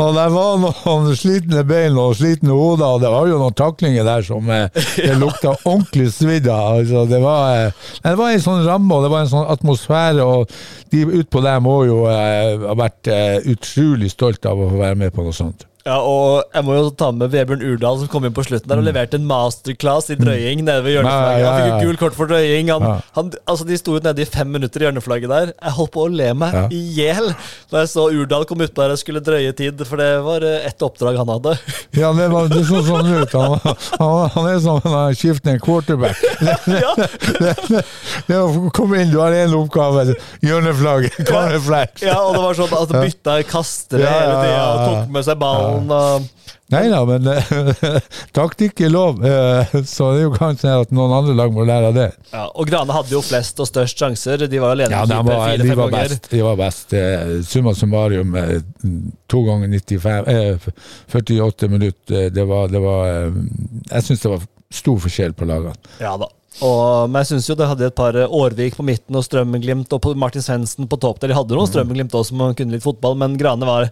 [0.00, 4.06] og der var noen slitne bein og slitne hoder, og det var jo noen taklinger
[4.08, 6.80] der som eh, det lukta ordentlig svidd av.
[6.80, 10.24] Altså, det, var, eh, det var en sånn ramme, og det var en sånn atmosfære,
[10.24, 10.56] og
[10.94, 15.00] de utpå der må jo eh, ha vært eh, utrolig stolt av å få være
[15.04, 15.68] med på noe sånt.
[15.84, 18.80] Ja, og jeg må jo ta med Vebjørn Urdal, som kom inn på slutten der
[18.80, 21.34] og leverte en masterclass i drøying nede ved hjørneflagget.
[21.34, 21.42] Mm.
[21.42, 22.70] Ja, ja, Han fikk jo gul kort for drøying.
[22.72, 25.52] Han, han, altså, de sto ut nede i fem minutter i hjørneflagget der.
[25.52, 27.28] Jeg holdt på å le meg i hjel
[27.68, 30.64] da jeg så Urdal komme utpå der og skulle drøye tid, for det var eh,
[30.70, 31.52] ett oppdrag han hadde.
[31.94, 33.34] Ja, det, var, det så sånn ut.
[33.38, 33.52] Han,
[34.00, 36.18] han, han er som en skiftende quarterback.
[36.84, 36.90] ja,
[37.44, 37.84] Det, det,
[38.26, 40.16] det å komme inn, du har én oppgave.
[40.42, 41.20] Hjørneflagget.
[41.28, 41.60] Corner
[42.02, 45.38] ja, og det var sånn at han bytta kastere hele tida og tok med seg
[45.40, 45.73] ballen.
[45.74, 46.30] Og,
[46.72, 47.50] Nei da, men eh,
[48.38, 51.90] taktikk er lov, eh, så det er jo kanskje at noen andre lag må lære
[51.90, 52.06] av det.
[52.32, 54.46] Ja, og Grane hadde jo flest og størst sjanser.
[54.50, 56.14] De var jo ledende Ja, de var, de fire-fem var ganger.
[56.14, 56.30] best.
[56.32, 56.94] De var best.
[57.52, 58.32] Summa summarum,
[59.30, 60.70] to ganger 95 eh,
[61.12, 62.30] 48 minutter.
[62.34, 63.04] Det var, det var
[63.92, 65.76] Jeg syns det var stor forskjell på lagene.
[66.02, 66.30] Ja da.
[66.64, 70.04] Og, men jeg syns jo det hadde et par Årvik på midten og Strømmenglimt og
[70.18, 71.32] Martin Svendsen på topp der.
[71.32, 71.58] De hadde Mm.
[71.60, 73.88] noen Strømmenglimt også som kunne litt fotball, men Grane var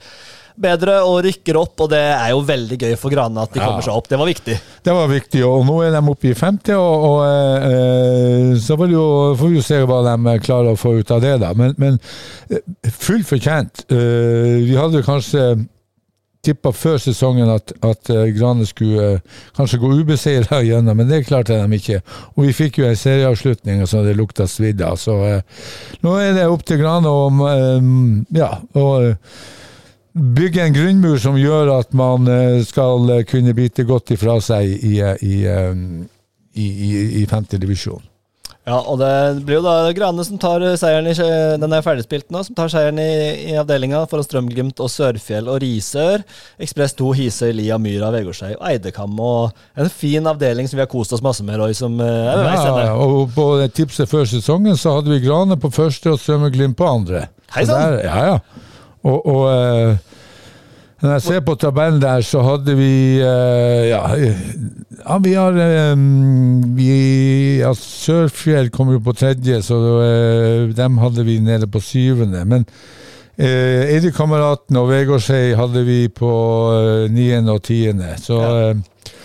[0.61, 3.85] bedre og rykker opp, og det er jo veldig gøy for Grane at de kommer
[3.85, 4.09] seg opp.
[4.11, 4.57] Det var viktig.
[4.83, 7.21] Det var viktig, og nå er de oppe i femte, og, og
[7.69, 9.05] eh, så jo,
[9.39, 11.53] får vi jo se hva de klarer å få ut av det, da.
[11.59, 12.01] Men, men
[12.51, 13.87] eh, fullt fortjent.
[13.93, 15.53] Eh, vi hadde kanskje
[16.43, 21.25] tippa før sesongen at, at eh, Grane skulle eh, kanskje gå ubeseira gjennom, men det
[21.29, 22.01] klarte de ikke.
[22.35, 24.99] Og vi fikk jo en serieavslutning så det lukta svidd av.
[24.99, 25.67] Så eh,
[26.03, 27.91] nå er det opp til Grane om eh,
[28.41, 29.37] ja, eh,
[30.13, 34.69] bygge en grunnmur som gjør at man eh, skal eh, kunne bite godt ifra seg
[34.69, 35.43] i, eh, i,
[36.55, 38.03] i, i, i femte divisjon.
[38.63, 41.15] Ja, og det blir jo da Grane som tar seieren i
[41.59, 43.09] Den er ferdigspilt nå, som tar seieren i,
[43.51, 46.23] i avdelinga foran Strømglimt og Sørfjell og Risør.
[46.63, 49.19] Ekspress 2, Hisøy, Lia, Myra, Vegårshei og Eidekam.
[49.19, 52.63] Og en fin avdeling som vi har kost oss masse med, Roy, som veis.
[52.63, 56.87] Ja, og på tipset før sesongen så hadde vi Grane på første og Strømglimt på
[56.87, 57.33] andre.
[57.57, 57.99] Hei sann!
[57.99, 58.69] Ja, ja.
[59.03, 59.97] Og, og eh,
[61.03, 65.97] når jeg ser på tabellen der, så hadde vi eh, Ja, ja vi har eh,
[66.77, 66.91] vi,
[67.59, 69.81] ja, Sørfjell kom jo på tredje, så
[70.77, 72.45] dem hadde vi nede på syvende.
[72.47, 72.67] Men
[73.35, 76.33] eh, Eidkameraten og Vegårshei hadde vi på
[77.11, 78.15] niende og tiende.
[78.23, 78.73] Så Ja.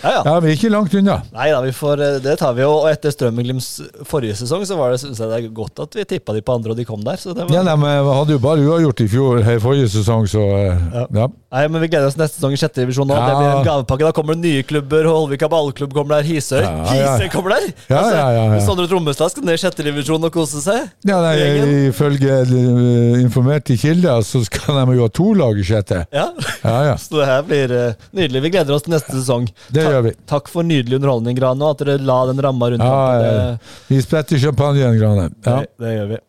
[0.02, 0.22] Ja, ja.
[0.28, 1.16] ja, vi er ikke langt unna.
[1.34, 2.70] Nei da, vi får, eh, det tar vi jo.
[2.84, 3.68] Og etter Strømmenglimts
[4.06, 6.54] forrige sesong, så var det, synes jeg det er godt at vi tippa de på
[6.58, 7.18] andre, og de kom der.
[7.18, 10.28] Så det var, Ja, men eh, hadde jo bare uavgjort i fjor, her forrige sesong,
[10.30, 11.06] så eh, Ja.
[11.22, 11.28] ja.
[11.48, 13.08] Nei, men Vi gleder oss neste sesong i sjette divisjon.
[13.08, 13.22] Ja.
[13.24, 14.04] Det blir en gavepakke.
[14.04, 15.06] Da kommer det nye klubber.
[15.08, 16.26] Holvika ballklubb kommer der.
[16.28, 17.14] Hisøy Ja, ja.
[17.16, 17.70] Hisøy kommer der!
[17.88, 18.58] Ja, ja, ja, ja.
[18.66, 20.90] Sondre Trommestad skal ned i sjette divisjon og kose seg.
[21.08, 21.88] Ja, nei.
[21.88, 26.04] Ifølge eh, informerte kilder så skal de jo ha to lag i sjette.
[26.12, 26.28] Ja,
[26.62, 26.96] Ja, ja.
[27.08, 27.72] Så det her blir
[28.12, 28.42] nydelig.
[28.44, 29.48] Vi gleder oss til neste sesong.
[29.72, 30.14] Det gjør vi.
[30.30, 32.84] Takk for nydelig underholdning, Grane, og at dere la den ramma rundt.
[32.84, 33.80] Ja, ja, ja.
[33.88, 35.28] Vi spretter champagnen, Grane.
[35.46, 35.58] Ja.
[35.62, 36.22] Det, det gjør vi.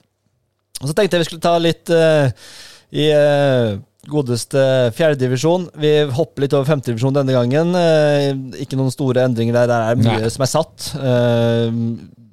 [0.79, 2.51] Og så tenkte jeg vi skulle ta litt uh,
[2.95, 4.61] i uh, godeste
[4.95, 5.67] fjerdedivisjon.
[5.79, 7.75] Vi hopper litt over femtedivisjon denne gangen.
[7.75, 9.69] Uh, ikke noen store endringer der.
[9.69, 10.31] Det er mye Nei.
[10.33, 10.89] som er satt.
[10.95, 11.67] Eh,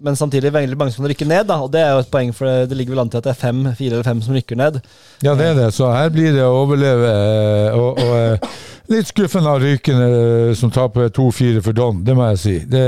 [0.06, 1.56] men samtidig veldig mange som rykker ned, da.
[1.66, 3.40] Og det er jo et poeng, for det ligger vel an til at det er
[3.40, 4.78] fem, fire eller fem som rykker ned.
[5.26, 5.68] ja, det er det.
[5.74, 7.10] Så her blir det å overleve.
[7.10, 8.56] eh, Og, og eh,
[8.94, 12.56] litt skuffende av Rykene eh, som taper 2-4 for Don, det må jeg si.
[12.70, 12.84] Det,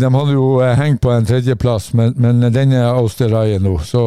[0.00, 4.02] de hadde jo hengt på en tredjeplass, men, men den er Austerreie nå, så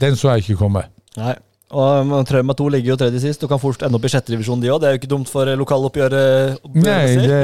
[0.00, 0.84] den så jeg ikke komme.
[1.16, 1.34] Nei.
[1.74, 4.30] Og um, Trauma 2 ligger jo tredje sist, og kan fort ende opp i sjette
[4.30, 4.82] divisjon, de òg.
[4.82, 6.60] Det er jo ikke dumt for eh, lokaloppgjøret.
[6.76, 7.38] Nei, det,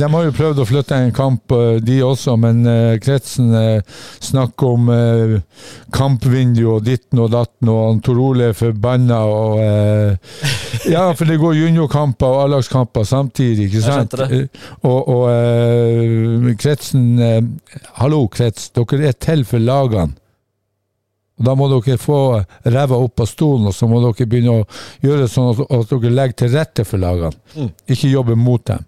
[0.00, 4.00] de har jo prøvd å flytte en kamp, eh, de også, men eh, kretsen eh,
[4.24, 5.36] snakker om eh,
[5.94, 10.36] kampvindu og ditten og datten, og Tor Ole er forbanna og eh,
[10.90, 14.16] Ja, for det går juniorkamper og A-lagskamper samtidig, ikke sant?
[14.26, 14.46] Eh,
[14.80, 17.42] Og, og eh, kretsen eh,
[18.00, 20.16] Hallo, krets, dere er til for lagene.
[21.38, 22.18] Og Da må dere få
[22.64, 24.66] ræva opp av stolen, og så må dere begynne å
[25.04, 27.32] gjøre sånn at, at dere legger til rette for lagene.
[27.56, 27.72] Mm.
[27.92, 28.84] Ikke jobbe mot dem.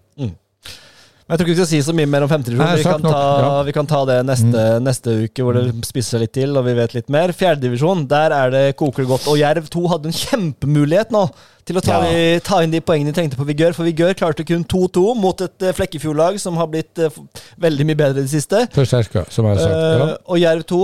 [1.29, 2.77] Men jeg tror ikke vi skal si så mye mer om femtedivisjon.
[2.79, 3.49] Vi, kan ta- ja.
[3.59, 3.65] Mm.
[3.67, 6.95] vi kan ta det neste, neste uke, hvor det spisser litt til, og vi vet
[6.97, 7.29] litt mer.
[7.37, 9.27] Fjerdedivisjon, der er det koker godt.
[9.29, 11.21] Og Jerv 2 hadde en kjempemulighet nå
[11.69, 12.39] til å ta, Ja.
[12.41, 13.75] ta inn de poengene de trengte på Vigør.
[13.77, 17.13] For Vigør klarte kun 2-2 mot et eh, Flekkefjord-lag som har blitt eh,
[17.61, 18.63] veldig mye bedre i det siste.
[18.73, 19.77] Forsterka, som jeg har sagt.
[19.77, 20.17] Eh, Ja.
[20.33, 20.81] og Jerv 2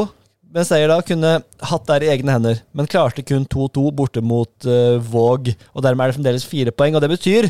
[0.54, 1.38] med seier da kunne
[1.70, 5.52] hatt der i egne hender, men klarte kun 2-2 borte mot uh, Våg.
[5.74, 6.96] Og dermed er det fremdeles fire poeng.
[6.96, 7.50] Og det betyr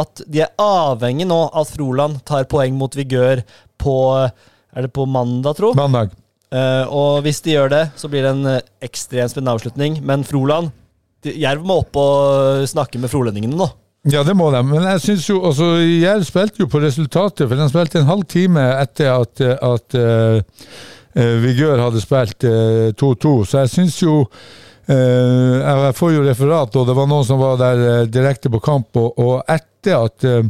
[0.00, 3.42] at de er avhengig nå av at Froland tar poeng mot Vigør
[3.80, 5.72] på Er det på mandag, tro?
[5.74, 6.12] Mandag.
[6.50, 10.00] Uh, og hvis de gjør det, så blir det en eh, ekstremt spennende avslutning.
[10.06, 10.70] Men Froland
[11.22, 13.66] Jerv må opp og snakke med frolendingene nå.
[14.08, 14.62] Ja, det må de.
[14.64, 18.24] Men jeg syns jo altså, Jerv spilte jo på resultatet, for de spilte en halv
[18.30, 20.62] time etter at, at uh,
[21.14, 23.32] Vigør hadde spilt eh, 2-2.
[23.50, 24.14] Så jeg syns jo
[24.86, 28.60] eh, Jeg får jo referat, og det var noen som var der eh, direkte på
[28.62, 30.42] kamp, og, etter at eh,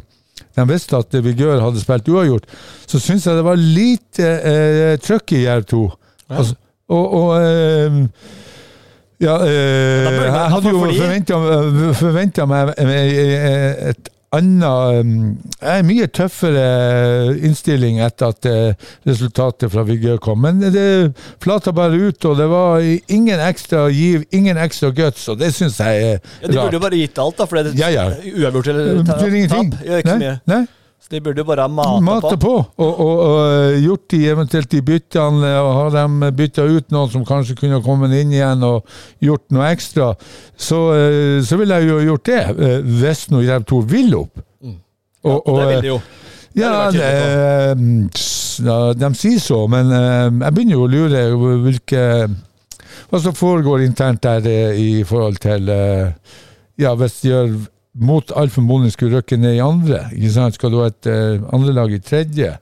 [0.56, 2.46] de visste at Vigør hadde spilt uavgjort,
[2.90, 4.30] så syns jeg det var lite
[5.04, 5.82] trøkk i Jerv 2.
[6.30, 6.56] Altså,
[6.90, 7.98] og, og eh,
[9.22, 16.64] ja, eh, man- jeg hadde jo forventa, meg eh, et annen um, Mye tøffere
[17.42, 20.40] innstilling etter at uh, resultatet fra Vigør kom.
[20.44, 20.84] Men det
[21.42, 25.80] flata bare ut, og det var ingen ekstra giv, ingen ekstra guts, og det syns
[25.82, 26.42] jeg er rart.
[26.42, 28.08] Ja, de burde jo bare gitt alt, da, for det Ja, ja.
[28.36, 29.72] uavgjort eller ta, Det er ingenting.
[29.74, 30.36] tap gjør ikke så mye.
[30.54, 30.62] nei.
[31.00, 32.40] Så de burde jo bare ha mata Mate på.
[32.44, 37.08] på, og, og, og gjort de eventuelt de byttene, og har de bytta ut noen
[37.14, 38.84] som kanskje kunne kommet inn igjen og
[39.24, 40.10] gjort noe ekstra,
[40.60, 44.34] så, eh, så ville jeg jo gjort det, eh, hvis nå Jerv 2 vil opp.
[45.24, 45.98] Ja, Og det vil eh, de jo.
[46.60, 47.08] ja, Det det,
[49.00, 51.20] de eh, sier så, men eh, jeg begynner jo å lure
[51.64, 52.04] hvilke
[53.10, 56.10] Hva som foregår internt der eh, i forhold til eh,
[56.80, 60.54] Ja, hvis Jerv mot all formodning skulle røkke ned i andre, ikke sant?
[60.54, 62.52] skal du ha et uh, andrelag i tredje?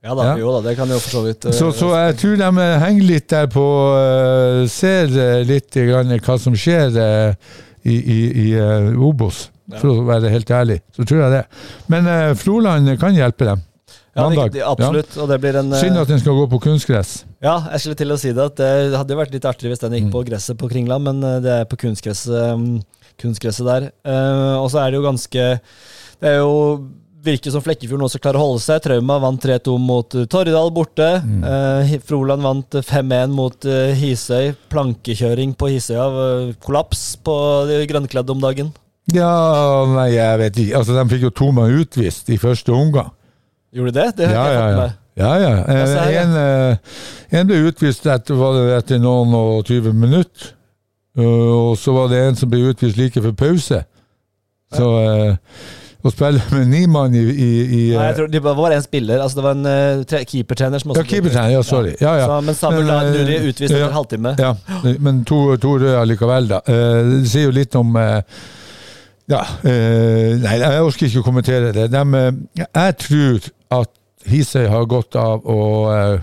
[0.00, 0.36] Ja da, Ja.
[0.40, 2.76] jo da, det kan jo for så vidt uh, Så, så jeg tror de eh,
[2.80, 7.34] henger litt der på uh, Ser eh, litt grann hva som skjer eh,
[7.84, 10.78] i, i, i eh, Obos, for å være helt ærlig.
[10.96, 11.42] Så tror jeg det.
[11.92, 13.60] Men eh, Froland kan hjelpe dem.
[14.16, 14.56] ja, mandag.
[14.66, 15.14] Absolutt.
[15.20, 17.12] Og det blir en eh, Synd at den skal gå på kunstgress.
[17.44, 18.48] Ja, jeg skulle til å si det.
[18.52, 19.98] At det hadde vært litt artigere hvis den Mm.
[20.00, 22.80] gikk på gresset på Kringland, men eh, det er på kunstgresset, mm,
[23.20, 23.90] kunstgresset der.
[24.06, 25.46] Uh, og så er det jo ganske
[26.20, 26.56] Det er jo
[27.24, 28.82] virker som Flekkefjord nå klarer klare å holde seg.
[28.84, 31.08] Trauma vant 3-2 mot eh, Torridal borte.
[31.24, 31.42] Mm.
[31.44, 34.54] Uh, Froland vant 5-1 mot uh, Hisøy.
[34.72, 36.06] Plankekjøring på Hisøya.
[36.10, 37.34] Uh, Kollaps på
[37.70, 38.72] de grønnkledde om dagen.
[39.10, 39.30] Ja,
[39.90, 40.78] nei, jeg vet ikke.
[40.80, 43.10] Altså, de fikk jo to mann utvist i første omgang.
[43.74, 44.08] Gjorde de det?
[44.20, 44.88] Det Ja, jeg ja, ja.
[45.20, 46.22] Ja, ja.
[46.22, 46.78] En,
[47.36, 50.54] en ble utvist etter, var det etter noen og 20 minutter.
[51.18, 53.80] Uh, og så var det en som ble utvist like før pause.
[54.70, 55.32] Så eh,
[56.06, 58.84] å spille med ni mann i, i, i Nei, jeg eh, tror Det var én
[58.84, 59.18] spiller.
[59.20, 61.50] Altså Det var en uh, tre- keepertrener som også Ja, keepertrener.
[61.56, 61.96] Ja, sorry.
[62.00, 62.28] Ja, ja.
[62.30, 63.88] Så, men Samuel Men, eh, Nuri utvist etter ja.
[63.90, 64.36] en halvtime.
[64.38, 64.52] Ja,
[65.02, 66.62] men to, to røde likevel, da.
[66.70, 68.20] Eh, det sier jo litt om eh,
[69.34, 69.42] Ja.
[69.66, 71.88] eh, nei, jeg orker ikke å kommentere det.
[71.92, 73.50] De, eh, jeg tror
[73.82, 73.92] at
[74.30, 75.58] Hisøy har godt av å
[75.90, 76.16] eh,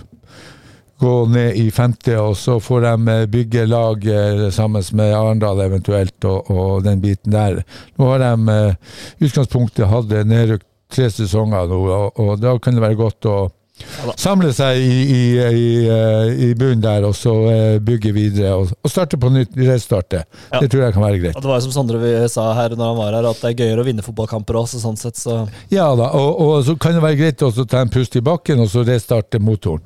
[1.00, 4.08] gå ned i femte, og så får de eh, bygge lag
[4.54, 7.62] sammen med Arendal eventuelt, og, og den biten der.
[7.98, 12.84] Nå har de eh, utgangspunktet hatt nedrykk tre sesonger nå, og, og da kan det
[12.86, 13.38] være godt å
[14.18, 17.36] samle seg i, i, i, eh, i bunnen der, og så
[17.86, 19.54] bygge videre og, og starte på nytt.
[19.68, 20.24] Restarte.
[20.50, 20.64] Ja.
[20.64, 21.38] Det tror jeg kan være greit.
[21.38, 23.52] Og det var jo som Sondre vi sa her når han var her, at det
[23.52, 26.98] er gøyere å vinne fotballkamper også, sånn sett, så Ja da, og, og så kan
[26.98, 29.86] det være greit også å ta en pust i bakken, og så restarte motoren.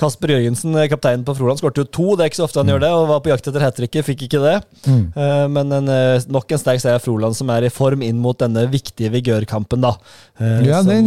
[0.00, 2.06] Kasper Jørgensen, eh, kapteinen på Froland, skåret jo to.
[2.16, 4.06] Det er ikke så ofte han gjør det, og var på jakt etter hat tricket,
[4.06, 4.54] fikk ikke det.
[4.88, 5.04] Mm.
[5.14, 8.18] Eh, Men en, eh, nok en sterk seier av Froland, som er i form inn
[8.18, 9.94] mot denne viktige vigørkampen, da.
[10.40, 11.06] Ja, som, den,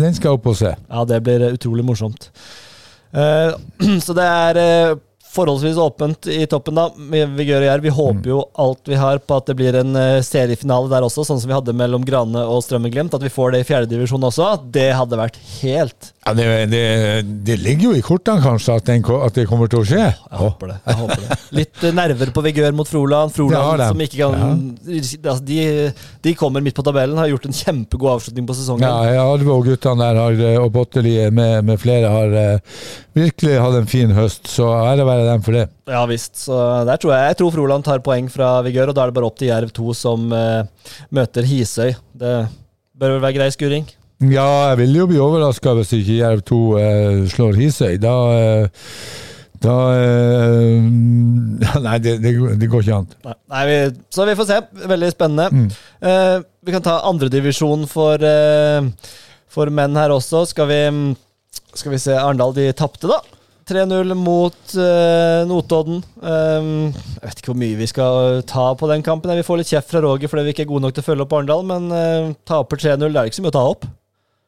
[0.00, 0.72] den skal opp og se.
[0.74, 2.30] Ja, det blir utrolig morsomt.
[3.12, 4.98] Så det er
[5.32, 6.88] forholdsvis åpent i toppen, da.
[7.36, 7.84] Vigør og Jerv.
[7.84, 11.24] Vi håper jo alt vi har på at det blir en eh, seriefinale der også,
[11.26, 13.14] sånn som vi hadde mellom Grane og Strømmen-Glimt.
[13.16, 14.50] At vi får det i fjerdedivisjon også.
[14.74, 16.82] Det hadde vært helt Ja, det, det,
[17.46, 20.06] det ligger jo i kortene kanskje at, den, at det kommer til å skje.
[20.06, 20.78] Jeg håper det.
[20.86, 21.38] jeg håper det.
[21.60, 23.34] Litt eh, nerver på Vigør mot Froland.
[23.36, 24.38] Froland som ikke kan
[24.88, 25.36] ja.
[25.44, 25.60] de,
[26.24, 28.88] de kommer midt på tabellen, har gjort en kjempegod avslutning på sesongen.
[28.88, 32.36] Ja, Arve og guttene der har, eh, og Botteli med, med flere har
[33.18, 35.66] virkelig hatt en fin høst, så ære være dem for det.
[35.90, 36.36] Ja visst.
[36.44, 36.56] Så
[36.88, 39.30] der tror jeg, jeg tror Froland tar poeng fra Vigør, og da er det bare
[39.30, 41.94] opp til Jerv 2 som eh, møter Hisøy.
[42.18, 42.34] Det
[42.98, 43.88] bør vel være grei skuring?
[44.18, 47.96] Ja, jeg vil jo bli overraska hvis ikke Jerv 2 eh, slår Hisøy.
[48.02, 48.84] Da eh,
[49.62, 50.82] Da eh,
[51.86, 53.08] Nei, det, det, det går ikke an.
[53.26, 53.78] Nei, nei vi,
[54.14, 54.58] så vi får se.
[54.92, 55.48] Veldig spennende.
[55.50, 55.70] Mm.
[56.10, 59.10] Eh, vi kan ta andredivisjon for, eh,
[59.50, 60.44] for menn her også.
[60.52, 60.80] Skal vi,
[61.74, 63.18] skal vi se Arendal, de tapte, da.
[63.68, 66.02] 3-0 mot uh, Notodden.
[66.22, 69.36] Um, jeg vet ikke hvor mye vi skal ta på den kampen.
[69.36, 71.26] Vi får litt kjeft fra Roger fordi vi ikke er gode nok til å følge
[71.26, 73.88] opp Arendal, men uh, taper 3-0, det er ikke så mye å ta opp.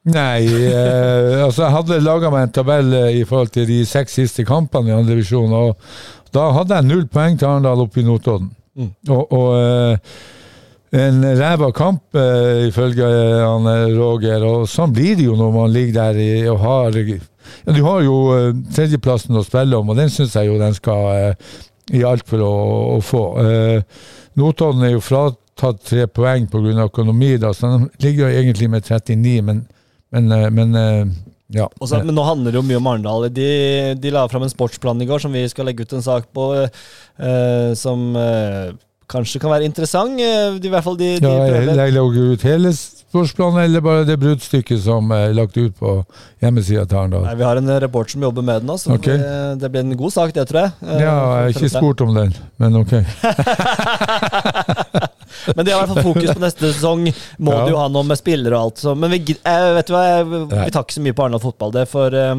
[0.09, 4.17] Nei, eh, altså jeg hadde laga meg en tabell eh, i forhold til de seks
[4.23, 8.07] siste kampene i andre divisjon, og da hadde jeg null poeng til Arendal oppe i
[8.07, 8.53] Notodden.
[8.81, 8.93] Mm.
[9.11, 10.15] Og, og eh,
[11.01, 13.11] en ræva kamp, eh, ifølge
[13.45, 16.97] han Roger, og sånn blir det jo når man ligger der i, og har
[17.65, 20.77] ja, Du har jo eh, tredjeplassen å spille om, og den syns jeg jo den
[20.77, 21.59] skal eh,
[21.99, 22.55] i alt for å,
[22.97, 23.25] å få.
[23.45, 24.07] Eh,
[24.39, 26.87] Notodden er jo fratatt tre poeng pga.
[26.87, 29.67] økonomi, da, så de ligger jo egentlig med 39, men
[30.11, 30.75] men, men
[31.55, 31.67] ja.
[31.83, 33.27] Også, men nå handler det jo mye om Arendal.
[33.35, 33.49] De,
[33.99, 36.47] de la fram en sportsplan i går som vi skal legge ut en sak på,
[36.63, 38.71] eh, som eh,
[39.11, 40.17] kanskje kan være interessant.
[40.23, 43.83] Eh, de, I hvert fall de, de ja, jeg, jeg lager ut hele sportsplanen, eller
[43.83, 45.97] bare det bruddstykket som er lagt ut på
[46.45, 47.27] hjemmesida til Arendal?
[47.37, 49.09] Vi har en reporter som jobber med den, også, så Ok.
[49.11, 50.71] det, det blir en god sak, det, tror jeg.
[50.87, 52.31] Eh, Ja, jeg har ikke spurt om den,
[52.63, 52.93] men ok.
[55.57, 57.07] Men de har i hvert fall fokus på neste sesong.
[57.39, 57.67] Må Ja.
[57.69, 58.79] du ha noe med spillere og alt.
[58.85, 58.95] Så.
[58.97, 60.05] Men vi, eh, vet du hva,
[60.65, 61.73] vi tar ikke så mye på Arendal fotball.
[61.75, 62.35] Det for eh,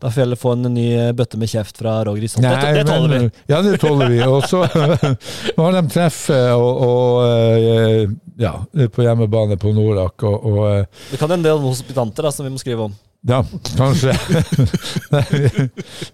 [0.00, 2.44] Da får vi heller få en ny bøtte med kjeft fra Roger Isholt.
[2.44, 3.30] Det, det tåler vi.
[3.52, 4.20] Ja, det tåler vi.
[4.28, 4.64] Og så
[5.56, 8.06] har de treff eh, og, og eh,
[8.38, 8.56] ja,
[8.90, 12.46] på hjemmebane på Norak, og, og eh, Det kan være en del hospitanter da, som
[12.48, 12.94] vi må skrive om.
[13.24, 13.38] Ja,
[13.78, 14.12] kanskje.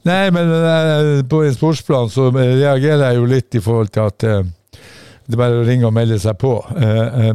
[0.07, 4.27] Nei, men eh, på en sportsplan så reagerer jeg jo litt i forhold til at
[4.29, 4.45] eh,
[5.31, 6.51] det er bare å ringe og melde seg på.
[6.75, 7.35] Eh, eh,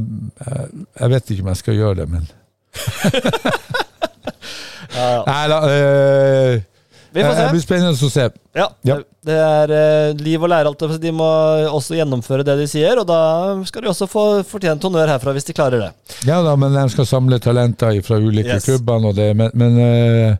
[0.99, 2.25] Jeg vet ikke om jeg skal gjøre det, men.
[4.95, 5.59] Nei da.
[7.15, 8.29] Eh, Vi får Det blir spennende å se.
[8.55, 9.01] Ja, Ja.
[9.25, 10.69] Det er eh, liv og lære.
[10.69, 11.01] alt.
[11.01, 11.25] De må
[11.73, 15.47] også gjennomføre det de sier, og da skal de også få fortjent honnør herfra hvis
[15.47, 15.91] de klarer det.
[16.29, 18.65] Ja da, men de skal samle talenter fra ulike Yes.
[18.67, 20.35] klubber og det, men, men eh,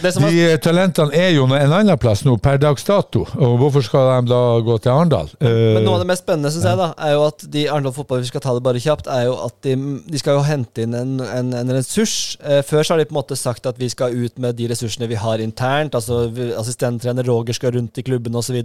[0.00, 3.24] Det de talentene er jo en annen plass nå, per dags dato.
[3.34, 5.28] Og hvorfor skal de da gå til Arendal?
[5.42, 7.96] Eh, men noe av det mest spennende synes jeg da, er jo at de Arendal
[7.98, 9.74] Fotball, vi skal ta det bare kjapt, er jo at de,
[10.06, 12.36] de skal jo hente inn en, en, en ressurs.
[12.46, 14.70] Eh, før så har de på en måte sagt at vi skal ut med de
[14.70, 15.98] ressursene vi har internt.
[15.98, 18.58] altså vi- Assistenttrener Roger skal rundt i klubben osv.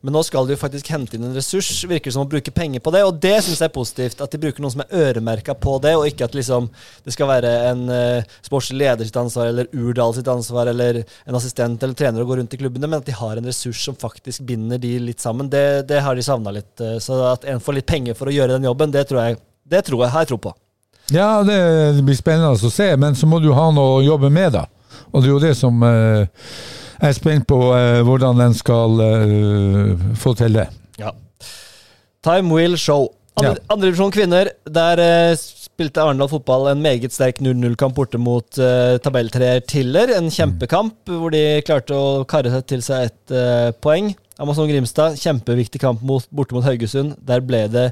[0.00, 1.68] Men nå skal de jo faktisk hente inn en ressurs.
[1.88, 4.20] Virker som å bruke penger på det, og det syns jeg er positivt.
[4.24, 6.70] At de bruker noen som er øremerka på det, og ikke at liksom
[7.04, 11.36] det skal være en uh, sportslig leder sitt ansvar, eller Urdal sitt ansvar, eller en
[11.36, 13.98] assistent eller trener å gå rundt i klubbene, men at de har en ressurs som
[13.98, 15.50] faktisk binder de litt sammen.
[15.52, 16.72] Det, det har de savna litt.
[16.80, 19.40] Uh, så at en får litt penger for å gjøre den jobben, det tror jeg,
[19.68, 20.56] det tror jeg, har jeg tro på.
[21.10, 24.54] Ja, det blir spennende å se, men så må du ha noe å jobbe med,
[24.54, 24.68] da.
[25.12, 26.26] Og det er jo det som eh,
[27.00, 30.68] Jeg er spent på eh, hvordan den skal eh, få til det.
[31.00, 31.14] Ja.
[32.22, 33.08] Time will show.
[33.40, 34.10] Andre, Ja.
[34.12, 35.36] kvinner, der eh,
[35.80, 40.10] spilte Arendal fotball en meget sterk 0-0-kamp borte mot uh, tabelltreer Tiller.
[40.18, 44.10] En kjempekamp hvor de klarte å karre seg til seg et eh, poeng.
[44.40, 47.14] Amazon Grimstad, kjempeviktig kamp mot, borte mot Haugesund.
[47.24, 47.86] Der ble det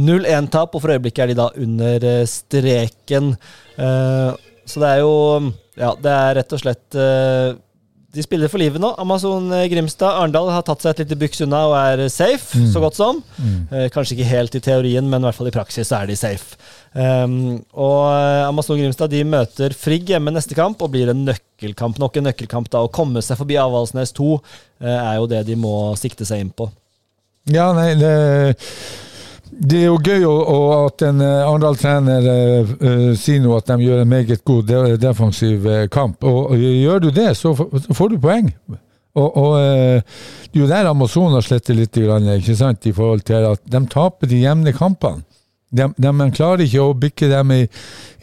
[0.00, 3.34] 0-1-tap, og for øyeblikket er de da under streken.
[3.76, 4.32] Eh,
[4.68, 5.12] så det er jo
[5.76, 7.54] Ja, det er rett og slett eh,
[8.16, 8.92] de spiller for livet nå.
[9.02, 10.16] Amazon eh, Grimstad.
[10.16, 13.20] Arendal har tatt seg et lite byks unna og er safe, så godt som.
[13.70, 16.56] Eh, kanskje ikke helt i teorien, men i hvert fall i praksis er de safe.
[16.96, 18.06] Um, og
[18.46, 22.00] Amazon Grimstad de møter Frigg hjemme neste kamp og blir en nøkkelkamp.
[22.00, 22.86] Nok en nøkkelkamp da.
[22.86, 26.54] Å komme seg forbi Avaldsnes 2 eh, er jo det de må sikte seg inn
[26.56, 26.70] på.
[27.52, 28.14] Ja, nei, det,
[29.50, 33.68] det er jo gøy å, å, at en eh, Arendal-trener uh, eh, sier nå at
[33.70, 36.24] de gjør en meget god de, defensiv uh, kamp.
[36.26, 38.50] Og, og gjør du det, så, så får du poeng.
[39.16, 40.02] Og, og eh,
[40.50, 43.80] det er jo der Amazon har slettet litt, ikke sant, i forhold til at de
[43.92, 45.24] taper de jevne kampene.
[45.74, 47.62] De, de, klarer ikke å bikke dem i,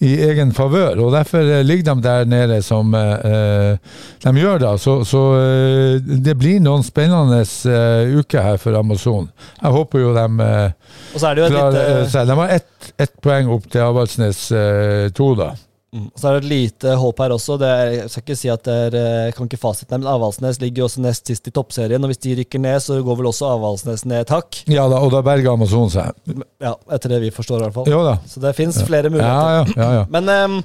[0.07, 4.61] i egen favør, og derfor eh, ligger de der nede som eh, eh, de gjør.
[4.63, 4.71] da.
[4.79, 9.27] Så, så eh, det blir noen spennende eh, uker her for Amazon.
[9.59, 12.31] Jeg håper jo de eh, er klarer seg.
[12.31, 15.51] De har ett, ett poeng opp til Avaldsnes to, 2, da.
[15.93, 17.57] Mm, så er det et lite håp her også.
[17.61, 20.59] Det er, jeg skal ikke si at det er eh, kan ikke fasiten, men Avaldsnes
[20.61, 22.03] ligger jo også nest sist i toppserien.
[22.03, 24.63] Og hvis de rykker ned, så går vel også Avaldsnes ned et hakk.
[24.71, 26.17] Ja da, og da berger Amazon seg.
[26.63, 27.89] Ja, etter det vi forstår, i hvert fall.
[27.93, 28.17] Jo da.
[28.29, 29.73] Så det fins flere muligheter.
[29.77, 29.91] ja, ja.
[30.01, 30.05] ja.
[30.13, 30.55] Men,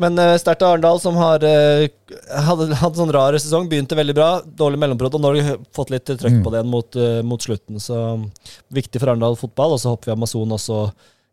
[0.00, 1.84] men sterkt av Arendal, som har uh,
[2.48, 4.28] hadde, hadde sånn rar sesong, begynte veldig bra.
[4.58, 7.82] Dårlig mellombrudd, og nå har de fått litt trøkk på det igjen mot, mot slutten.
[7.82, 7.98] Så
[8.74, 9.76] viktig for Arendal fotball.
[9.76, 10.86] Og så håper vi Amazon også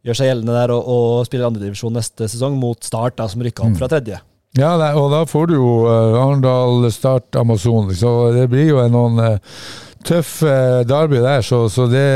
[0.06, 3.68] gjør seg gjeldende der og, og spiller andredivisjon neste sesong, mot Start, da, som rykka
[3.68, 4.22] opp fra tredje.
[4.58, 7.92] Ja, og da får du jo uh, Arendal, Start, Amazon.
[7.96, 9.60] Så det blir jo en noen uh,
[10.08, 12.08] tøff uh, derby der, så, så det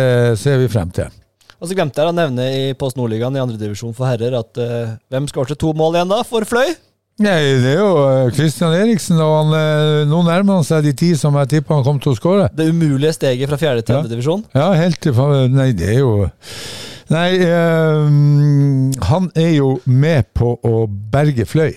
[0.42, 1.14] ser vi frem til.
[1.56, 4.98] Og så glemte jeg å nevne i Post Nordligaen i andredivisjon for herrer at uh,
[5.14, 6.74] hvem skårte to mål igjen da, for Fløy?
[7.24, 9.54] Nei, det er jo Kristian Christian Eriksen, og han,
[10.12, 12.50] nå nærmer han seg de ti som jeg tippa han kom til å skåre.
[12.52, 14.02] Det umulige steget fra fjerde til Ja.
[14.02, 14.44] andredivisjon.
[14.52, 15.16] Ja, helt til
[15.56, 16.28] Nei, det er jo
[17.14, 18.06] Nei, eh,
[19.10, 21.74] han er jo med på å berge Fløy.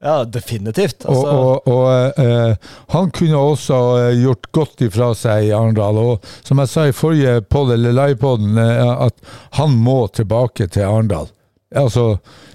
[0.00, 1.04] Ja, definitivt.
[1.04, 5.98] Og, Altså, og, og eh, han kunne også eh, gjort godt ifra seg i Arendal.
[6.00, 9.20] Og som jeg sa i forrige pod, eller livepoden, eh, at
[9.58, 11.28] han må tilbake til Arendal.
[11.76, 12.06] Altså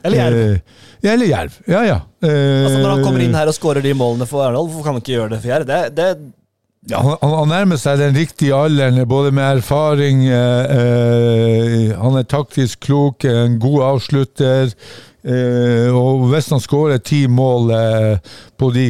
[0.04, 0.40] Eller Jerv.
[0.42, 1.60] eh, eller Jerv.
[1.70, 2.00] Ja, ja.
[2.26, 4.98] Eh, altså Når han kommer inn her og skårer de målene for Arendal, hvorfor kan
[4.98, 5.70] han ikke gjøre det for Jerv?
[5.70, 6.10] Det, det,
[6.92, 12.28] Ja, han, han- nærmer seg den riktige alderen, både med erfaring eh, eh, Han er
[12.30, 14.70] taktisk klok, en god avslutter.
[15.26, 18.84] Eh, og hvis han skårer ti mål eh, på de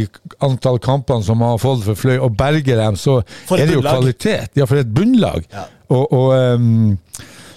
[0.44, 3.22] antall kampene som han har fått for Fløy, og berger dem, så
[3.56, 4.02] er det jo bunnlag.
[4.02, 4.52] kvalitet.
[4.60, 5.48] Ja, for et bunnlag.
[5.56, 5.64] Ja.
[5.96, 6.98] Og, og um,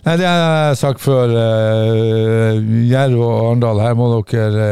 [0.06, 1.32] Nei, det har jeg sagt før.
[1.34, 4.68] eh, Jerv og Arendal, her må dere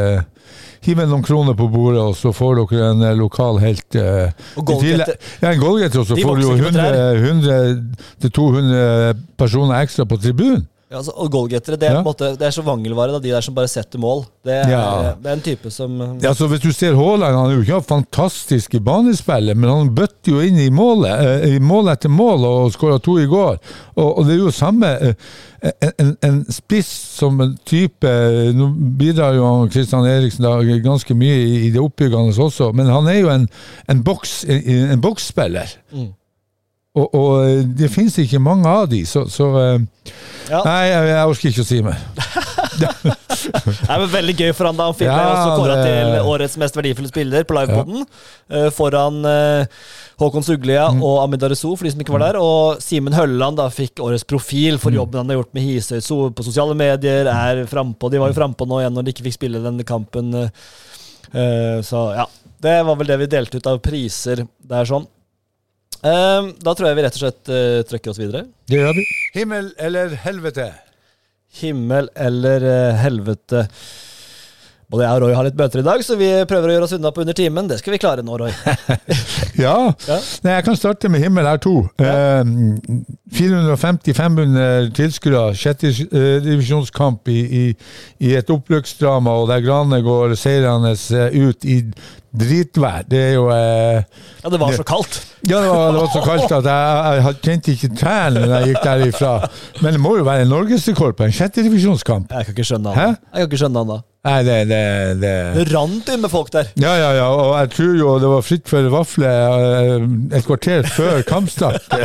[0.87, 4.31] eh, hive noen kroner på bordet, og så får dere en eh, lokal helt uh,
[4.57, 4.95] Og i.
[4.95, 9.21] Ja, en goalgetter, og så får du jo vokser ikke på 100 100 til 200
[9.37, 10.65] personer ekstra på tribunen.
[10.87, 12.01] Ja, altså, og goalgettere, det Ja.
[12.01, 14.25] måte, det er så vangelvare, da, de der som bare setter mål.
[14.45, 15.15] Det er, Ja.
[15.21, 17.83] det er en type som Ja, så Hvis du ser Haaland, han er jo ikke
[17.83, 22.45] fantastisk i banespillet, men han bøtter jo inn i målet, eh, i mål etter mål
[22.45, 23.59] og skåra to i går.
[23.97, 25.13] Og, og det er jo samme eh,
[25.99, 28.07] en, en, spiss som en type
[28.53, 33.07] Nå bidrar jo Kristian Christian Eriksen da ganske mye i det oppbyggende også, men han
[33.07, 33.47] er jo en,
[33.89, 35.67] en, boks, en, en boksspiller.
[35.91, 36.13] Mm.
[36.97, 39.77] Og, og eh, det finnes ikke mange av de, så, så eh,
[40.47, 40.61] Ja.
[40.63, 41.97] Nei, jeg, jeg orker ikke å si mer.
[42.77, 44.85] det er Veldig gøy for han da.
[44.87, 48.05] Han fikk Ja, også kåra det- til årets mest verdifulle spiller på livepoden.
[48.49, 48.69] Ja.
[48.71, 49.67] foran eh,
[50.17, 51.01] Håkon Suglia Mm.
[51.03, 52.39] og Amid Areso, for de som ikke var der.
[52.39, 54.79] Og Simen Hølland da fikk årets profil Mm.
[54.79, 57.27] for jobben han har gjort med Hisøy på sosiale medier.
[57.27, 58.09] er frempå.
[58.09, 60.31] De var jo frampå nå igjen når de ikke fikk spille denne kampen.
[61.83, 62.25] så ja.
[62.59, 65.05] Det var vel det vi delte ut av priser der sånn.
[66.05, 68.45] Eh, da tror jeg vi rett og slett uh, trekker oss videre.
[68.69, 69.05] Det gjør vi.
[69.37, 70.67] Himmel eller helvete?
[71.61, 73.65] Himmel eller uh, helvete.
[74.87, 76.93] Både jeg og Roy har litt bøter i dag, så vi prøver å gjøre oss
[76.95, 77.67] unna på under timen.
[77.67, 78.53] Det skal vi klare nå, Roy.
[79.57, 79.73] Ja.
[80.05, 80.15] Ja.
[80.45, 81.73] Nei, jeg kan starte med himmel her to.
[81.97, 82.43] Eh,
[83.33, 87.63] 450-500 tilskuere, sjette eh, divisjonskamp i, i,
[88.29, 91.79] i et opprykksdrama, og der Grane går seirende eh, ut i
[92.37, 93.07] dritvær.
[93.09, 94.03] Det er jo eh,
[94.43, 95.19] Ja, det var så kaldt.
[95.47, 98.71] Ja, det var, det var så kaldt at jeg, jeg kjente ikke tærne når jeg
[98.75, 99.33] gikk derifra.
[99.81, 102.31] Men det må jo være norgesrekord på en sjette divisjonskamp.
[102.31, 103.17] Jeg kan ikke skjønne han.
[103.17, 103.99] Jeg kan ikke skjønne han da.
[104.25, 104.79] Nei, det, det,
[105.21, 106.71] det Det rant inn med folk der.
[106.81, 110.89] Ja, ja, ja, og jeg tror jo det var fritt for vafler eh, et kvarter
[110.91, 111.87] før kampstart.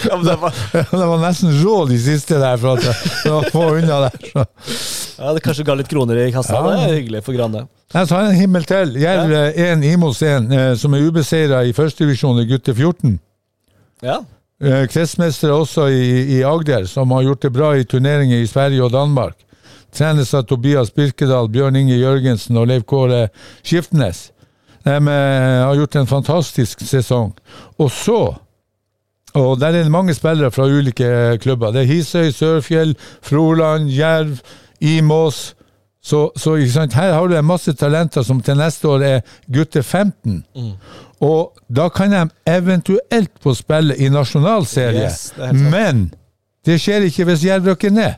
[0.00, 0.54] Ja, det var,
[0.90, 2.84] det var nesten rå de siste der, for at
[3.24, 4.16] det var få unna der.
[4.32, 4.44] Så.
[5.18, 6.56] ja, det kanskje ga litt kroner i kassa.
[6.56, 6.62] Ja.
[6.72, 7.66] Det er hyggelig for Grande.
[7.92, 8.94] Jeg tar en himmel til.
[9.00, 13.18] Jerv 1, Imos 1, eh, som er ubeseira i førstedivisjon i gutte 14.
[14.06, 14.20] Ja.
[14.62, 16.02] Eh, Kretsmestere også i,
[16.38, 19.36] i Agder, som har gjort det bra i turneringer i Sverige og Danmark.
[19.92, 23.28] Trenes av Tobias Birkedal, Bjørn Inge Jørgensen og Leif Kåre
[23.62, 24.28] Skiftnes.
[24.84, 27.34] De eh, har gjort en fantastisk sesong.
[27.78, 28.22] Og så
[29.34, 31.70] og der er det mange spillere fra ulike klubber.
[31.70, 34.40] Det er Hisøy, Sørfjell, Froland, Jerv,
[34.80, 35.54] Imås.
[36.02, 36.56] Så, så
[36.94, 39.20] her har du en masse talenter som til neste år er
[39.52, 40.44] gutte 15.
[41.20, 45.02] Og da kan de eventuelt få spille i nasjonalserie.
[45.02, 45.54] Yes, det.
[45.54, 46.10] Men
[46.66, 48.16] det skjer ikke hvis Jerv rykker ned.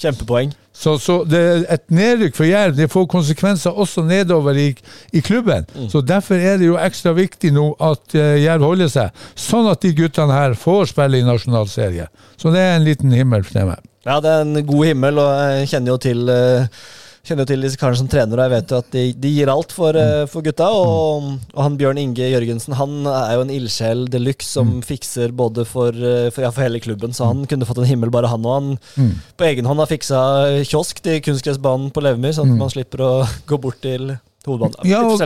[0.00, 0.54] Kjempepoeng.
[0.74, 4.66] Så, så det, et nedrykk for Jerv det får konsekvenser også nedover i,
[5.14, 5.68] i klubben.
[5.74, 5.86] Mm.
[5.92, 9.84] Så Derfor er det jo ekstra viktig nå at uh, Jerv holder seg, sånn at
[9.86, 12.08] de guttene her får spille i nasjonalserie.
[12.36, 13.86] Så det er en liten himmel for meg.
[14.04, 16.82] Ja, det er en god himmel, og jeg kjenner jo til eh,
[17.24, 19.48] Kjenner jo til disse karene som trener, og jeg vet jo at de, de gir
[19.48, 20.26] alt for, mm.
[20.28, 20.66] for gutta.
[20.76, 25.32] Og, og han Bjørn Inge Jørgensen han er jo en ildsjel de luxe som fikser
[25.32, 28.28] både for, eh, for, ja, for hele klubben, så han kunne fått en himmel bare
[28.28, 30.20] han og han på egen hånd har fiksa
[30.68, 33.12] kiosk til kunstgressbanen på Levemyr, sånn at man slipper å
[33.50, 34.12] gå bort til.
[34.84, 35.16] Ja, og-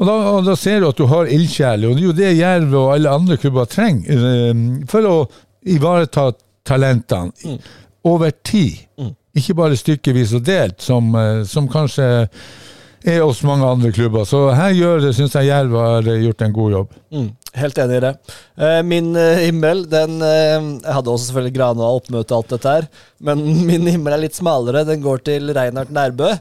[0.00, 2.30] Og da, og da ser du at du har ildsjel, og det er jo det
[2.38, 5.18] Jerv og alle andre klubber trenger eh, for å
[5.68, 6.30] ivareta
[6.64, 7.58] talentene
[8.08, 8.80] over tid.
[9.34, 12.06] Ikke bare stykkevis og delt, som, eh, som kanskje
[13.04, 14.24] er hos mange andre klubber.
[14.24, 16.94] Så her gjør, syns jeg Jerv har gjort en god jobb.
[17.12, 17.28] Mm,
[17.60, 18.12] helt enig i det.
[18.56, 22.88] Eh, min eh, himmel, den Jeg hadde også selvfølgelig Grana oppmøte alt dette her,
[23.20, 24.86] men min himmel er litt smalere.
[24.88, 26.32] Den går til Reinhard Nærbø.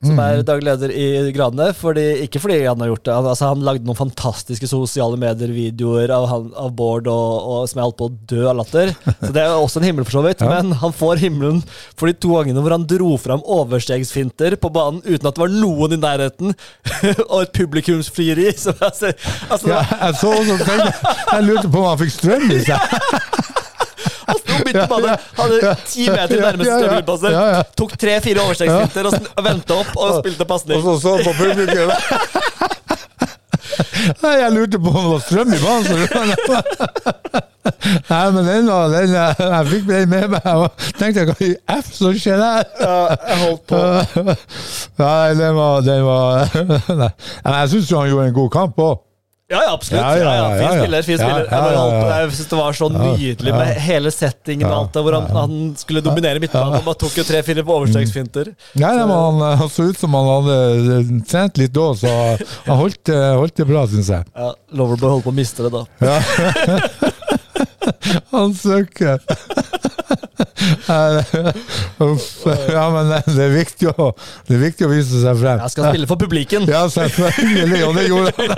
[0.00, 1.66] Som er daglig leder i Grane.
[1.76, 3.16] Fordi, ikke fordi han har gjort det.
[3.18, 7.88] Han, altså, han lagde noen fantastiske sosiale medier-videoer av, av Bård og, og, som jeg
[7.90, 8.94] holdt på å dø av latter.
[9.20, 10.40] Så det er også en himmel, for så vidt.
[10.40, 10.54] Ja.
[10.56, 11.60] Men han får himmelen
[12.00, 15.52] for de to gangene hvor han dro fram overstegsfinter på banen uten at det var
[15.52, 16.56] noen i nærheten,
[17.30, 18.48] og et publikumsfrieri.
[18.54, 19.12] Altså,
[19.52, 23.48] altså, Ja, jeg så også, jeg lurte på om han fikk strøm i seg.
[24.78, 25.16] Han på det.
[25.36, 27.30] hadde ti meter Ja, ja, ja.
[27.32, 27.62] Ja, ja.
[27.76, 30.82] Tok tre-fire overstegsfinter og venta opp og spilte Og pasning.
[30.82, 31.90] så så på publikum.
[34.22, 35.86] Nei, jeg lurte på om det var strøm i banen.
[38.10, 41.90] Nei, men den var den, Jeg fikk den med meg og tenkte hva i F
[41.94, 42.64] som skjer her?
[42.80, 43.80] jeg holdt på.
[45.02, 46.48] Nei, den var, den var
[46.96, 47.10] Nei,
[47.60, 48.98] jeg syns han gjorde en god kamp òg.
[49.50, 49.98] Ja, ja, absolutt.
[50.00, 51.02] Ja, Ja, ja, ja, ja, fin spiller.
[51.02, 51.46] fin spiller.
[51.50, 52.18] ja, Jeg, ja, ja.
[52.20, 55.56] jeg synes det var så nydelig med hele settingen og alt det, hvor han, han
[55.80, 56.76] skulle dominere midtbanen.
[56.78, 58.52] Han bare tok jo tre-fire på overstegsfinter.
[58.78, 62.14] Ja, men han, han så ut som han hadde trent litt da, så
[62.68, 64.22] han holdt, det- holdt det bra, syns jeg.
[64.38, 65.82] Ja, Loverboy holdt på å miste det da.
[68.30, 69.18] Han søker.
[72.70, 74.10] Ja, men det er viktig å,
[74.48, 75.58] det er viktig å vise seg frem.
[75.64, 76.66] Jeg skal spille for publikum.
[76.70, 78.50] Ja, selvfølgelig, og det gjorde han.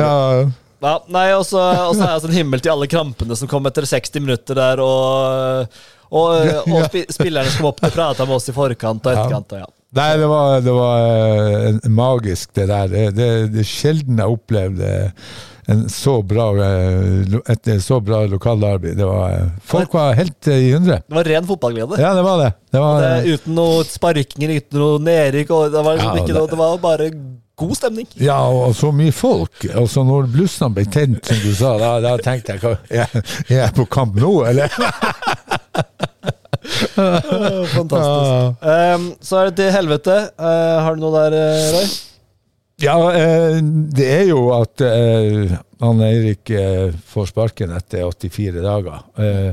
[0.00, 0.94] Ja.
[1.12, 4.56] Nei, og så er jeg sånn himmel til alle krampene som kom etter 60 minutter
[4.56, 5.76] der, og,
[6.08, 6.30] og,
[6.64, 9.52] og sp spillerne som kom opp og prata med oss i forkant og etterkant.
[9.56, 9.68] Og ja.
[9.98, 12.90] Nei, det var, det var eh, magisk, det der.
[12.92, 14.90] Det, det, det er sjelden jeg opplevde
[15.70, 18.94] en så bra, eh, et så bra lokalderby.
[18.98, 21.00] Det var, eh, folk var helt eh, i hundre.
[21.06, 22.00] Det var ren fotballglede.
[22.00, 22.50] Ja, det var det.
[22.70, 25.48] Det var, Det, uten noe sparkinger, uten noe nedrykk.
[25.70, 27.10] Det var, liksom Ja, det- noe, det var bare
[27.60, 28.06] god stemning.
[28.16, 29.66] ja, og så mye folk.
[29.76, 33.08] Og så når blussene ble tent, som du sa, da, da tenkte jeg er,
[33.48, 34.68] er jeg på kamp nå, eller?
[37.74, 38.62] Fantastisk.
[38.62, 40.16] Um, så er det til helvete.
[40.38, 41.36] Uh, har du noe der,
[41.74, 41.88] Roy?
[42.80, 43.58] Ja, eh,
[43.92, 45.52] det er jo at eh,
[45.84, 49.02] han Eirik eh, får sparken etter 84 dager.
[49.20, 49.50] Eh,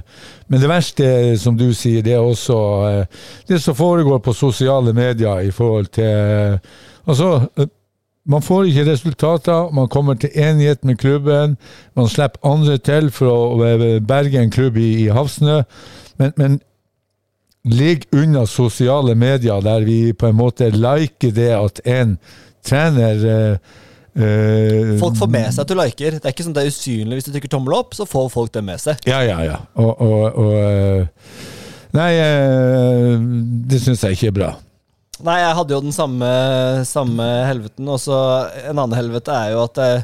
[0.47, 1.09] men det verste,
[1.39, 5.91] som du sier, det er også eh, det som foregår på sosiale medier i forhold
[5.97, 7.67] til eh, Altså, eh,
[8.27, 11.57] man får ikke resultater, man kommer til enighet med klubben,
[11.95, 15.61] man slipper andre til for å eh, berge en klubb i, i havsnø,
[16.19, 16.59] men, men
[17.67, 22.17] ligg unna sosiale medier der vi på en måte liker det at en
[22.67, 26.17] trener eh, Folk får med seg at du liker.
[26.17, 27.19] Det er ikke sånn det er usynlig.
[27.19, 29.01] Hvis du trykker tommel opp, så får folk det med seg.
[29.09, 29.59] Ja, ja, ja.
[29.77, 31.43] Og, og, og eh,
[31.97, 32.09] Nei,
[33.71, 34.49] det syns jeg ikke er bra.
[35.25, 36.31] Nei, jeg hadde jo den samme,
[36.85, 37.87] samme helveten.
[37.89, 38.17] Og så
[38.67, 40.03] en annen helvete er jo at jeg,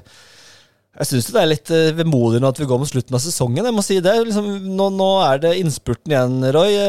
[1.02, 3.68] jeg syns det er litt vemodig nå at vi går mot slutten av sesongen.
[3.68, 4.16] Jeg må si det.
[4.30, 6.80] Liksom, nå, nå er det innspurten igjen, Roy.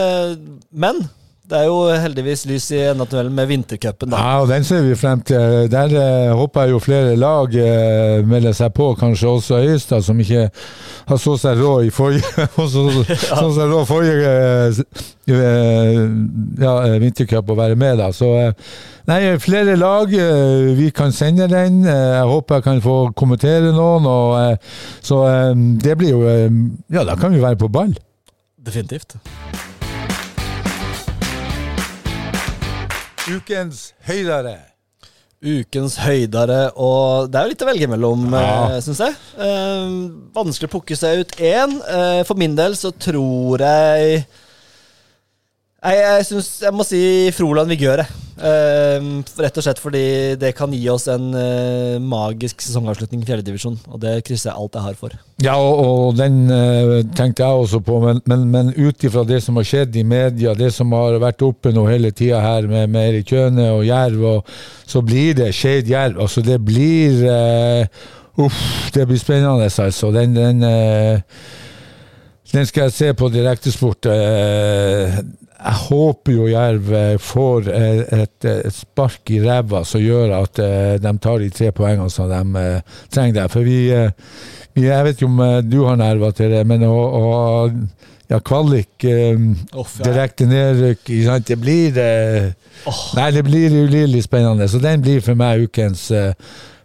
[0.72, 1.02] Men
[1.44, 4.14] det er jo heldigvis lys i enden av tunnelen med vintercupen.
[4.16, 5.66] Ja, og den ser vi frem til.
[5.68, 10.22] Der eh, håper jeg jo flere lag eh, melder seg på, kanskje også Øyestad, som
[10.24, 10.46] ikke
[11.10, 13.18] har så seg råd i forrige og ja.
[13.36, 14.80] så seg råd forrige eh,
[16.64, 18.08] ja, eh, vintercup å være med, da.
[18.16, 18.72] Så eh,
[19.12, 20.16] nei, flere lag.
[20.16, 21.82] eh, vi kan sende den.
[21.84, 24.08] Eh, jeg håper jeg kan få kommentere noen.
[24.08, 25.52] Og, eh, så eh,
[25.84, 26.48] det blir jo eh,
[26.88, 27.92] Ja, da kan vi være på ball.
[28.64, 29.18] Definitivt.
[33.30, 34.56] Ukens høydere.
[35.44, 38.44] Ukens høydere, og det er jo litt å velge mellom, Ja.
[38.72, 38.80] ja.
[38.84, 39.16] syns jeg.
[39.36, 39.96] Eh,
[40.36, 41.74] vanskelig å plukke seg ut én.
[41.84, 44.24] Eh, for min del så tror jeg
[45.84, 47.00] Nei, jeg syns jeg må si
[47.36, 48.08] Froland Vigør, jeg.
[48.08, 53.76] Eh, rett og slett fordi det kan gi oss en eh, magisk sesongavslutning i fjerdedivisjon,
[53.86, 55.14] og det krysser jeg alt jeg har for.
[55.44, 59.40] Ja, og, og den eh, tenkte jeg også på, men, men, men ut ifra det
[59.44, 62.90] som har skjedd i media, det som har vært oppe nå hele tida her med,
[62.90, 64.54] med Erik Kjøne og Jerv, og,
[64.86, 66.18] så blir det Skeid Jerv.
[66.20, 68.04] Altså, det blir uh,
[68.44, 70.10] Uff, det blir spennende, altså.
[70.12, 71.20] Den, den, uh,
[72.52, 74.10] den skal jeg se på direktesport.
[75.64, 80.34] Eh, jeg håper jo Jerv eh, får eh, et, et spark i ræva som gjør
[80.42, 83.52] at eh, de tar de tre poengene som de eh, trenger der.
[83.52, 84.10] For vi, eh,
[84.74, 87.70] vi Jeg vet ikke om eh, du har nerver til det, men å, å
[88.28, 89.40] ja, kvalik eh,
[89.72, 90.10] Off, ja.
[90.10, 91.10] direkte nedrykk?
[91.48, 92.52] Det blir eh,
[93.16, 94.68] Nei, det blir ulidelig spennende.
[94.68, 96.32] Så den blir for meg ukens eh,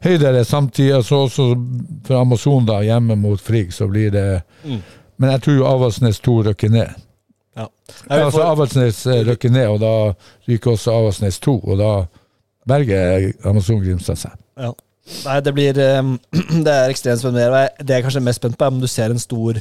[0.05, 0.45] høydere.
[0.47, 1.49] Samtidig altså også
[2.07, 4.82] for Amazon, da, hjemme mot Frigg, så blir det Mm.
[5.19, 6.91] Men jeg tror jo Avaldsnes 2 rykker ned.
[8.10, 9.94] Ja, altså Avaldsnes eh, rykker ned, og da
[10.50, 11.92] ryker også Avaldsnes 2, og da
[12.70, 14.36] berger Amazon Grimstad seg.
[14.60, 14.72] Ja.
[15.26, 16.10] Nei, det blir eh,
[16.66, 17.48] Det er ekstremt spennende.
[17.82, 19.58] det jeg- er kanskje mest spent på, er om du ser en stor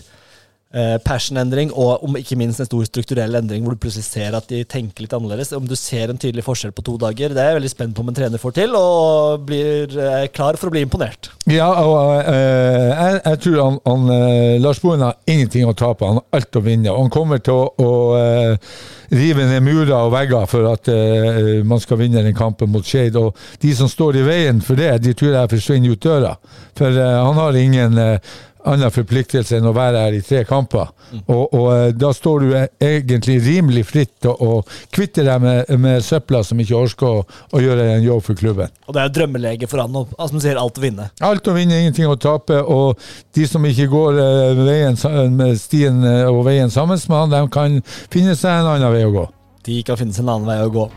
[1.05, 4.61] passion-endring, og om ikke minst en stor strukturell endring, hvor du plutselig ser at de
[4.69, 5.55] tenker litt annerledes.
[5.57, 7.33] Om du ser en tydelig forskjell på to dager.
[7.33, 10.61] Det er jeg veldig spent på om en trener får til, og blir eh, klar
[10.61, 11.31] for å bli imponert.
[11.49, 11.97] Ja, og
[12.29, 16.41] uh, jeg, jeg tror han, han eh, Lars Bohin har ingenting å tape, han har
[16.41, 16.93] alt å vinne.
[16.93, 21.65] Og han kommer til å, å uh, rive ned murer og vegger for at uh,
[21.65, 23.17] man skal vinne den kampen mot Skeid.
[23.17, 26.37] Og de som står i veien for det, de tror jeg forsvinner ut døra.
[26.79, 28.35] For eh, han har ingen eh,
[28.67, 30.91] annen forpliktelse enn å være her i tre kamper.
[31.21, 34.61] Og, og eh, da står du eh, egentlig rimelig fritt til å
[34.95, 37.23] kvitte deg med, med søpla som ikke orker å,
[37.55, 38.75] å gjøre en jobb for klubben.
[38.87, 41.09] Og det er jo drømmelege for han, og, altså, som sier alt å vinne.
[41.25, 42.61] Alt å vinne, ingenting å tape.
[42.65, 42.99] Og
[43.37, 44.99] de som ikke går eh, veien,
[45.39, 47.81] med stien og veien sammen med han, de kan
[48.13, 49.25] finne seg en annen vei å gå.
[49.69, 50.91] De kan finne seg en annen vei å gå.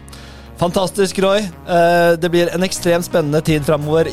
[0.62, 1.40] Fantastisk, Roy.
[1.40, 4.06] Eh, Det blir en ekstremt spennende tid framover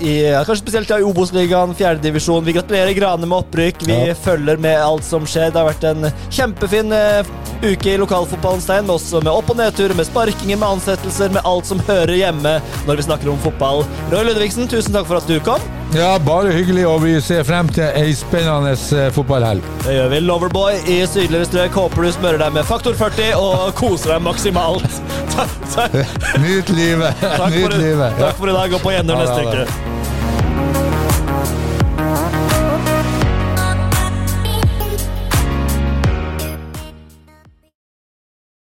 [0.48, 2.44] kanskje spesielt i Obos-ligaen, fjerdedivisjon.
[2.46, 3.82] Vi gratulerer Grane med opprykk.
[3.86, 4.14] Vi Ja.
[4.14, 5.52] følger med alt som skjer.
[5.52, 7.22] Det har vært en kjempefin eh,
[7.62, 11.42] uke i lokalfotballens tegn, men også med opp- og nedtur, med sparkinger, med ansettelser, med
[11.44, 13.84] alt som hører hjemme når vi snakker om fotball.
[14.10, 15.60] Roy Ludvigsen, tusen takk for at du kom.
[15.94, 19.60] Ja, bare hyggelig, og vi ser frem til ei spennende eh, fotballhelg.
[19.84, 20.20] Det gjør vi.
[20.20, 21.72] Loverboy i sydligere strøk.
[21.72, 24.84] Håper du smører deg med faktor 40 og koser deg maksimalt.
[25.38, 25.92] Takk, takk.
[26.42, 27.14] Nyt livet!
[27.20, 28.18] Takk Nyt for, livet.
[28.18, 29.62] takk for i dag, og på gjenhør neste uke.